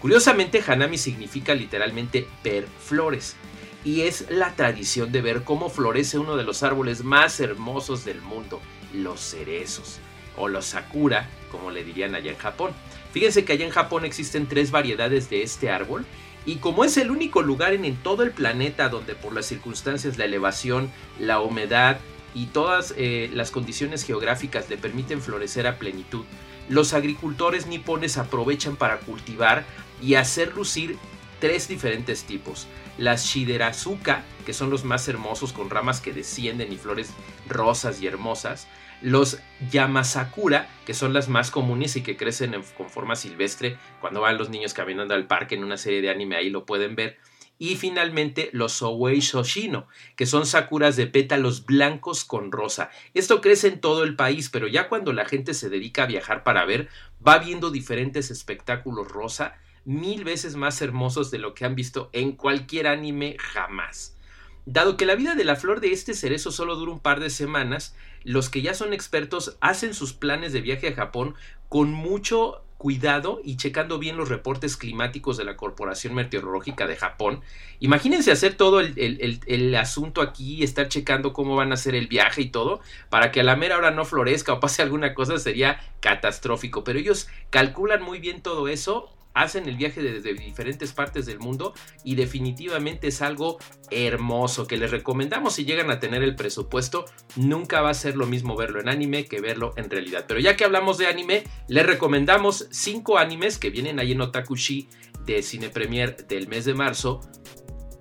Curiosamente, 0.00 0.62
hanami 0.66 0.98
significa 0.98 1.54
literalmente 1.54 2.26
ver 2.42 2.66
flores. 2.66 3.36
Y 3.84 4.02
es 4.02 4.30
la 4.30 4.54
tradición 4.54 5.10
de 5.10 5.22
ver 5.22 5.42
cómo 5.42 5.68
florece 5.68 6.18
uno 6.18 6.36
de 6.36 6.44
los 6.44 6.62
árboles 6.62 7.02
más 7.02 7.40
hermosos 7.40 8.04
del 8.04 8.20
mundo, 8.20 8.60
los 8.92 9.20
cerezos, 9.20 9.98
o 10.36 10.48
los 10.48 10.66
sakura, 10.66 11.28
como 11.50 11.70
le 11.70 11.82
dirían 11.82 12.14
allá 12.14 12.30
en 12.30 12.38
Japón. 12.38 12.72
Fíjense 13.12 13.44
que 13.44 13.52
allá 13.52 13.66
en 13.66 13.70
Japón 13.70 14.04
existen 14.04 14.46
tres 14.46 14.70
variedades 14.70 15.28
de 15.28 15.42
este 15.42 15.70
árbol 15.70 16.06
y 16.44 16.56
como 16.56 16.84
es 16.84 16.96
el 16.96 17.10
único 17.10 17.42
lugar 17.42 17.72
en, 17.72 17.96
todo 17.96 18.22
el 18.22 18.32
planeta 18.32 18.88
donde 18.88 19.14
por 19.14 19.32
las 19.32 19.46
circunstancias, 19.46 20.18
la 20.18 20.24
elevación, 20.24 20.90
la 21.18 21.40
humedad 21.40 21.98
y 22.34 22.46
todas 22.46 22.94
eh, 22.96 23.30
las 23.34 23.50
condiciones 23.50 24.04
geográficas 24.04 24.68
le 24.70 24.78
permiten 24.78 25.20
florecer 25.20 25.66
a 25.66 25.78
plenitud, 25.78 26.24
los 26.68 26.94
agricultores 26.94 27.66
nipones 27.66 28.16
aprovechan 28.16 28.76
para 28.76 28.98
cultivar 29.00 29.64
y 30.00 30.14
hacer 30.14 30.54
lucir 30.54 30.96
tres 31.38 31.68
diferentes 31.68 32.24
tipos. 32.24 32.66
Las 32.98 33.26
Shiderazuka, 33.26 34.24
que 34.46 34.52
son 34.52 34.70
los 34.70 34.84
más 34.84 35.06
hermosos 35.08 35.52
con 35.52 35.70
ramas 35.70 36.00
que 36.00 36.12
descienden 36.12 36.72
y 36.72 36.76
flores 36.76 37.10
rosas 37.48 38.00
y 38.00 38.06
hermosas 38.06 38.68
los 39.02 39.38
Yamasakura, 39.70 40.68
que 40.86 40.94
son 40.94 41.12
las 41.12 41.28
más 41.28 41.50
comunes 41.50 41.96
y 41.96 42.02
que 42.02 42.16
crecen 42.16 42.54
con 42.76 42.88
forma 42.88 43.16
silvestre 43.16 43.76
cuando 44.00 44.20
van 44.20 44.38
los 44.38 44.48
niños 44.48 44.74
caminando 44.74 45.14
al 45.14 45.26
parque 45.26 45.54
en 45.54 45.64
una 45.64 45.76
serie 45.76 46.02
de 46.02 46.10
anime, 46.10 46.36
ahí 46.36 46.50
lo 46.50 46.64
pueden 46.64 46.94
ver. 46.96 47.18
Y 47.58 47.76
finalmente 47.76 48.50
los 48.52 48.82
Owei 48.82 49.20
Shoshino, 49.20 49.86
que 50.16 50.26
son 50.26 50.46
sakuras 50.46 50.96
de 50.96 51.06
pétalos 51.06 51.64
blancos 51.64 52.24
con 52.24 52.50
rosa. 52.50 52.90
Esto 53.14 53.40
crece 53.40 53.68
en 53.68 53.80
todo 53.80 54.02
el 54.02 54.16
país, 54.16 54.48
pero 54.48 54.66
ya 54.66 54.88
cuando 54.88 55.12
la 55.12 55.26
gente 55.26 55.54
se 55.54 55.68
dedica 55.68 56.04
a 56.04 56.06
viajar 56.06 56.42
para 56.42 56.64
ver, 56.64 56.88
va 57.24 57.38
viendo 57.38 57.70
diferentes 57.70 58.30
espectáculos 58.30 59.08
rosa, 59.08 59.58
mil 59.84 60.24
veces 60.24 60.56
más 60.56 60.80
hermosos 60.82 61.30
de 61.30 61.38
lo 61.38 61.54
que 61.54 61.64
han 61.64 61.74
visto 61.74 62.10
en 62.12 62.32
cualquier 62.32 62.88
anime 62.88 63.36
jamás. 63.38 64.16
Dado 64.64 64.96
que 64.96 65.06
la 65.06 65.16
vida 65.16 65.34
de 65.34 65.44
la 65.44 65.56
flor 65.56 65.80
de 65.80 65.92
este 65.92 66.14
cerezo 66.14 66.52
solo 66.52 66.76
dura 66.76 66.92
un 66.92 67.00
par 67.00 67.18
de 67.18 67.30
semanas, 67.30 67.96
los 68.22 68.48
que 68.48 68.62
ya 68.62 68.74
son 68.74 68.92
expertos 68.92 69.56
hacen 69.60 69.92
sus 69.92 70.12
planes 70.12 70.52
de 70.52 70.60
viaje 70.60 70.88
a 70.88 70.94
Japón 70.94 71.34
con 71.68 71.92
mucho 71.92 72.62
cuidado 72.82 73.40
y 73.44 73.56
checando 73.56 74.00
bien 74.00 74.16
los 74.16 74.28
reportes 74.28 74.76
climáticos 74.76 75.36
de 75.36 75.44
la 75.44 75.56
Corporación 75.56 76.14
Meteorológica 76.14 76.88
de 76.88 76.96
Japón. 76.96 77.40
Imagínense 77.78 78.32
hacer 78.32 78.54
todo 78.54 78.80
el, 78.80 79.74
asunto 79.76 80.20
aquí, 80.20 80.64
estar 80.64 80.88
checando 80.88 81.32
cómo 81.32 81.54
van 81.54 81.70
a 81.70 81.74
hacer 81.74 81.94
el 81.94 82.08
viaje 82.08 82.42
y 82.42 82.50
todo, 82.50 82.80
para 83.08 83.30
que 83.30 83.40
a 83.40 83.44
la 83.44 83.54
mera 83.54 83.78
hora 83.78 83.92
no 83.92 84.04
florezca 84.04 84.52
o 84.52 84.60
pase 84.60 84.82
alguna 84.82 85.14
cosa 85.14 85.38
sería 85.38 85.80
catastrófico. 86.00 86.82
Pero 86.82 86.98
ellos 86.98 87.28
calculan 87.50 88.02
muy 88.02 88.18
bien 88.18 88.42
todo 88.42 88.66
eso 88.66 89.12
hacen 89.34 89.68
el 89.68 89.76
viaje 89.76 90.02
desde 90.02 90.34
diferentes 90.34 90.92
partes 90.92 91.26
del 91.26 91.38
mundo 91.38 91.74
y 92.04 92.14
definitivamente 92.14 93.08
es 93.08 93.22
algo 93.22 93.58
hermoso 93.90 94.66
que 94.66 94.76
les 94.76 94.90
recomendamos 94.90 95.54
si 95.54 95.64
llegan 95.64 95.90
a 95.90 96.00
tener 96.00 96.22
el 96.22 96.34
presupuesto. 96.34 97.04
Nunca 97.36 97.80
va 97.80 97.90
a 97.90 97.94
ser 97.94 98.16
lo 98.16 98.26
mismo 98.26 98.56
verlo 98.56 98.80
en 98.80 98.88
anime 98.88 99.24
que 99.24 99.40
verlo 99.40 99.72
en 99.76 99.90
realidad. 99.90 100.24
Pero 100.26 100.40
ya 100.40 100.56
que 100.56 100.64
hablamos 100.64 100.98
de 100.98 101.06
anime, 101.06 101.44
les 101.68 101.86
recomendamos 101.86 102.68
cinco 102.70 103.18
animes 103.18 103.58
que 103.58 103.70
vienen 103.70 103.98
ahí 103.98 104.12
en 104.12 104.20
Otakushi 104.20 104.88
de 105.24 105.42
Cine 105.42 105.68
Premier 105.68 106.26
del 106.26 106.48
mes 106.48 106.64
de 106.64 106.74
marzo 106.74 107.20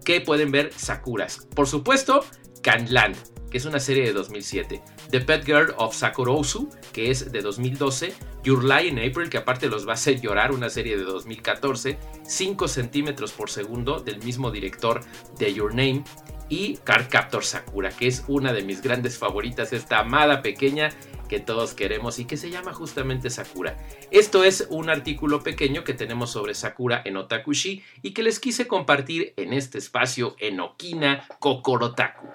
que 0.04 0.22
pueden 0.22 0.52
ver 0.52 0.72
Sakuras. 0.76 1.48
Por 1.56 1.68
supuesto, 1.68 2.26
Canland 2.64 3.16
que 3.52 3.58
es 3.58 3.66
una 3.66 3.80
serie 3.80 4.04
de 4.04 4.14
2007. 4.14 4.82
The 5.12 5.22
Pet 5.22 5.46
Girl 5.46 5.76
of 5.78 5.94
Sakurosu, 5.94 6.70
que 6.94 7.12
es 7.12 7.32
de 7.32 7.42
2012. 7.42 8.14
Your 8.44 8.64
Lie 8.64 8.88
in 8.88 8.98
April, 8.98 9.30
que 9.30 9.38
aparte 9.38 9.68
los 9.68 9.86
va 9.86 9.92
a 9.92 9.96
hacer 9.96 10.22
llorar, 10.22 10.52
una 10.52 10.70
serie 10.70 10.98
de 10.98 11.04
2014. 11.04 12.00
5 12.24 12.68
centímetros 12.68 13.34
por 13.34 13.50
segundo, 13.50 14.00
del 14.00 14.24
mismo 14.24 14.50
director 14.50 15.02
de 15.38 15.54
Your 15.54 15.76
Name. 15.76 16.04
Y 16.50 16.78
Card 16.78 17.10
Captor 17.10 17.46
Sakura, 17.46 17.90
que 17.92 18.08
es 18.08 18.24
una 18.28 18.52
de 18.52 18.64
mis 18.64 18.82
grandes 18.82 19.18
favoritas, 19.18 19.72
esta 19.72 20.00
amada 20.00 20.42
pequeña 20.42 20.90
que 21.30 21.40
todos 21.40 21.74
queremos 21.74 22.20
y 22.20 22.26
que 22.26 22.36
se 22.36 22.50
llama 22.50 22.74
justamente 22.74 23.30
Sakura. 23.30 23.78
Esto 24.12 24.44
es 24.44 24.68
un 24.70 24.90
artículo 24.90 25.44
pequeño 25.44 25.86
que 25.86 25.94
tenemos 25.94 26.32
sobre 26.32 26.54
Sakura 26.54 27.02
en 27.06 27.16
Otakushi 27.16 27.84
y 28.02 28.12
que 28.12 28.22
les 28.22 28.42
quise 28.42 28.68
compartir 28.68 29.34
en 29.38 29.54
este 29.54 29.78
espacio 29.78 30.36
en 30.40 30.60
Okina 30.60 31.26
Kokorotaku. 31.40 32.28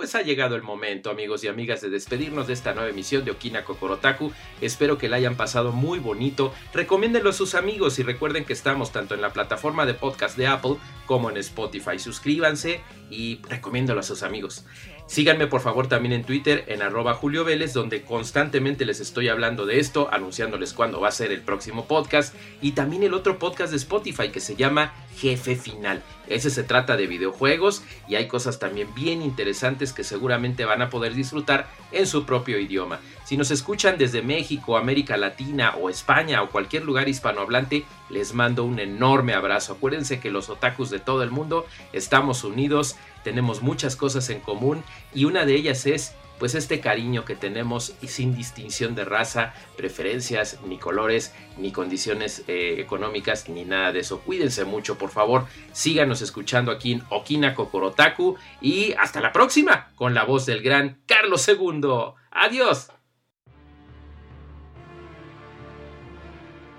Pues 0.00 0.14
ha 0.14 0.22
llegado 0.22 0.56
el 0.56 0.62
momento, 0.62 1.10
amigos 1.10 1.44
y 1.44 1.48
amigas, 1.48 1.82
de 1.82 1.90
despedirnos 1.90 2.46
de 2.46 2.54
esta 2.54 2.72
nueva 2.72 2.88
emisión 2.88 3.22
de 3.22 3.32
Okina 3.32 3.66
Kokorotaku. 3.66 4.32
Espero 4.62 4.96
que 4.96 5.10
la 5.10 5.16
hayan 5.16 5.36
pasado 5.36 5.72
muy 5.72 5.98
bonito. 5.98 6.54
Recomiéndenlo 6.72 7.28
a 7.28 7.34
sus 7.34 7.54
amigos 7.54 7.98
y 7.98 8.02
recuerden 8.02 8.46
que 8.46 8.54
estamos 8.54 8.92
tanto 8.92 9.14
en 9.14 9.20
la 9.20 9.34
plataforma 9.34 9.84
de 9.84 9.92
podcast 9.92 10.38
de 10.38 10.46
Apple 10.46 10.76
como 11.04 11.28
en 11.28 11.36
Spotify. 11.36 11.98
Suscríbanse 11.98 12.80
y 13.10 13.42
recomiéndelo 13.50 14.00
a 14.00 14.02
sus 14.02 14.22
amigos. 14.22 14.64
Síganme 15.06 15.48
por 15.48 15.60
favor 15.60 15.88
también 15.88 16.12
en 16.12 16.24
Twitter 16.24 16.64
en 16.68 16.80
arroba 16.82 17.14
Julio 17.14 17.44
Vélez, 17.44 17.74
donde 17.74 18.02
constantemente 18.02 18.86
les 18.86 19.00
estoy 19.00 19.28
hablando 19.28 19.66
de 19.66 19.80
esto, 19.80 20.08
anunciándoles 20.12 20.72
cuándo 20.72 21.00
va 21.00 21.08
a 21.08 21.12
ser 21.12 21.32
el 21.32 21.42
próximo 21.42 21.86
podcast 21.86 22.34
y 22.62 22.72
también 22.72 23.02
el 23.02 23.12
otro 23.12 23.38
podcast 23.38 23.72
de 23.72 23.76
Spotify 23.76 24.30
que 24.30 24.40
se 24.40 24.54
llama 24.54 24.94
Jefe 25.16 25.56
Final. 25.56 26.02
Ese 26.26 26.50
se 26.50 26.62
trata 26.62 26.96
de 26.96 27.06
videojuegos 27.06 27.82
y 28.08 28.14
hay 28.14 28.28
cosas 28.28 28.58
también 28.58 28.94
bien 28.94 29.20
interesantes 29.22 29.92
que 29.92 30.04
seguramente 30.04 30.64
van 30.64 30.80
a 30.80 30.90
poder 30.90 31.14
disfrutar 31.14 31.68
en 31.92 32.06
su 32.06 32.24
propio 32.24 32.58
idioma. 32.58 33.00
Si 33.24 33.36
nos 33.36 33.50
escuchan 33.50 33.98
desde 33.98 34.22
México, 34.22 34.76
América 34.76 35.16
Latina 35.16 35.74
o 35.80 35.90
España 35.90 36.42
o 36.42 36.50
cualquier 36.50 36.84
lugar 36.84 37.08
hispanohablante, 37.08 37.84
les 38.08 38.34
mando 38.34 38.64
un 38.64 38.78
enorme 38.78 39.34
abrazo. 39.34 39.74
Acuérdense 39.74 40.20
que 40.20 40.30
los 40.30 40.48
otakus 40.48 40.90
de 40.90 41.00
todo 41.00 41.22
el 41.22 41.30
mundo, 41.30 41.66
estamos 41.92 42.44
unidos, 42.44 42.96
tenemos 43.24 43.62
muchas 43.62 43.96
cosas 43.96 44.30
en 44.30 44.40
común 44.40 44.82
y 45.14 45.24
una 45.24 45.44
de 45.44 45.54
ellas 45.54 45.86
es 45.86 46.14
pues 46.40 46.54
este 46.54 46.80
cariño 46.80 47.26
que 47.26 47.36
tenemos 47.36 47.94
y 48.00 48.08
sin 48.08 48.34
distinción 48.34 48.94
de 48.94 49.04
raza, 49.04 49.52
preferencias, 49.76 50.58
ni 50.66 50.78
colores, 50.78 51.34
ni 51.58 51.70
condiciones 51.70 52.44
eh, 52.48 52.76
económicas, 52.78 53.50
ni 53.50 53.66
nada 53.66 53.92
de 53.92 54.00
eso. 54.00 54.20
Cuídense 54.20 54.64
mucho, 54.64 54.96
por 54.96 55.10
favor. 55.10 55.46
Síganos 55.72 56.22
escuchando 56.22 56.72
aquí 56.72 56.92
en 56.92 57.02
Okina 57.10 57.54
Kokorotaku 57.54 58.38
y 58.62 58.94
hasta 58.94 59.20
la 59.20 59.32
próxima 59.32 59.92
con 59.96 60.14
la 60.14 60.24
voz 60.24 60.46
del 60.46 60.62
gran 60.62 61.02
Carlos 61.06 61.46
II. 61.46 62.14
Adiós. 62.30 62.88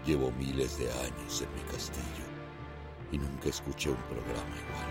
Llevo 0.08 0.32
miles 0.32 0.80
de 0.80 0.91
años 0.91 1.43
en 1.43 1.54
mi 1.54 1.71
castillo 1.71 2.26
y 3.12 3.19
nunca 3.19 3.50
escuché 3.50 3.91
un 3.91 4.04
programa 4.10 4.56
igual. 4.58 4.88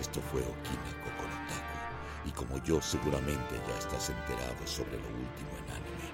Esto 0.00 0.20
fue 0.20 0.40
Okina 0.40 1.04
Kokorotaku 1.04 1.35
y 2.26 2.30
como 2.32 2.62
yo 2.64 2.82
seguramente 2.82 3.54
ya 3.68 3.78
estás 3.78 4.10
enterado 4.10 4.66
sobre 4.66 4.98
lo 4.98 5.08
último 5.08 5.50
en 5.58 5.70
anime, 5.70 6.10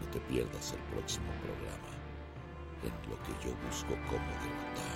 no 0.00 0.10
te 0.10 0.20
pierdas 0.20 0.72
el 0.72 0.80
próximo 0.94 1.30
programa 1.42 1.92
en 2.82 2.92
lo 3.10 3.16
que 3.24 3.32
yo 3.44 3.54
busco 3.66 3.94
cómo 4.10 4.30
derrotar 4.44 4.95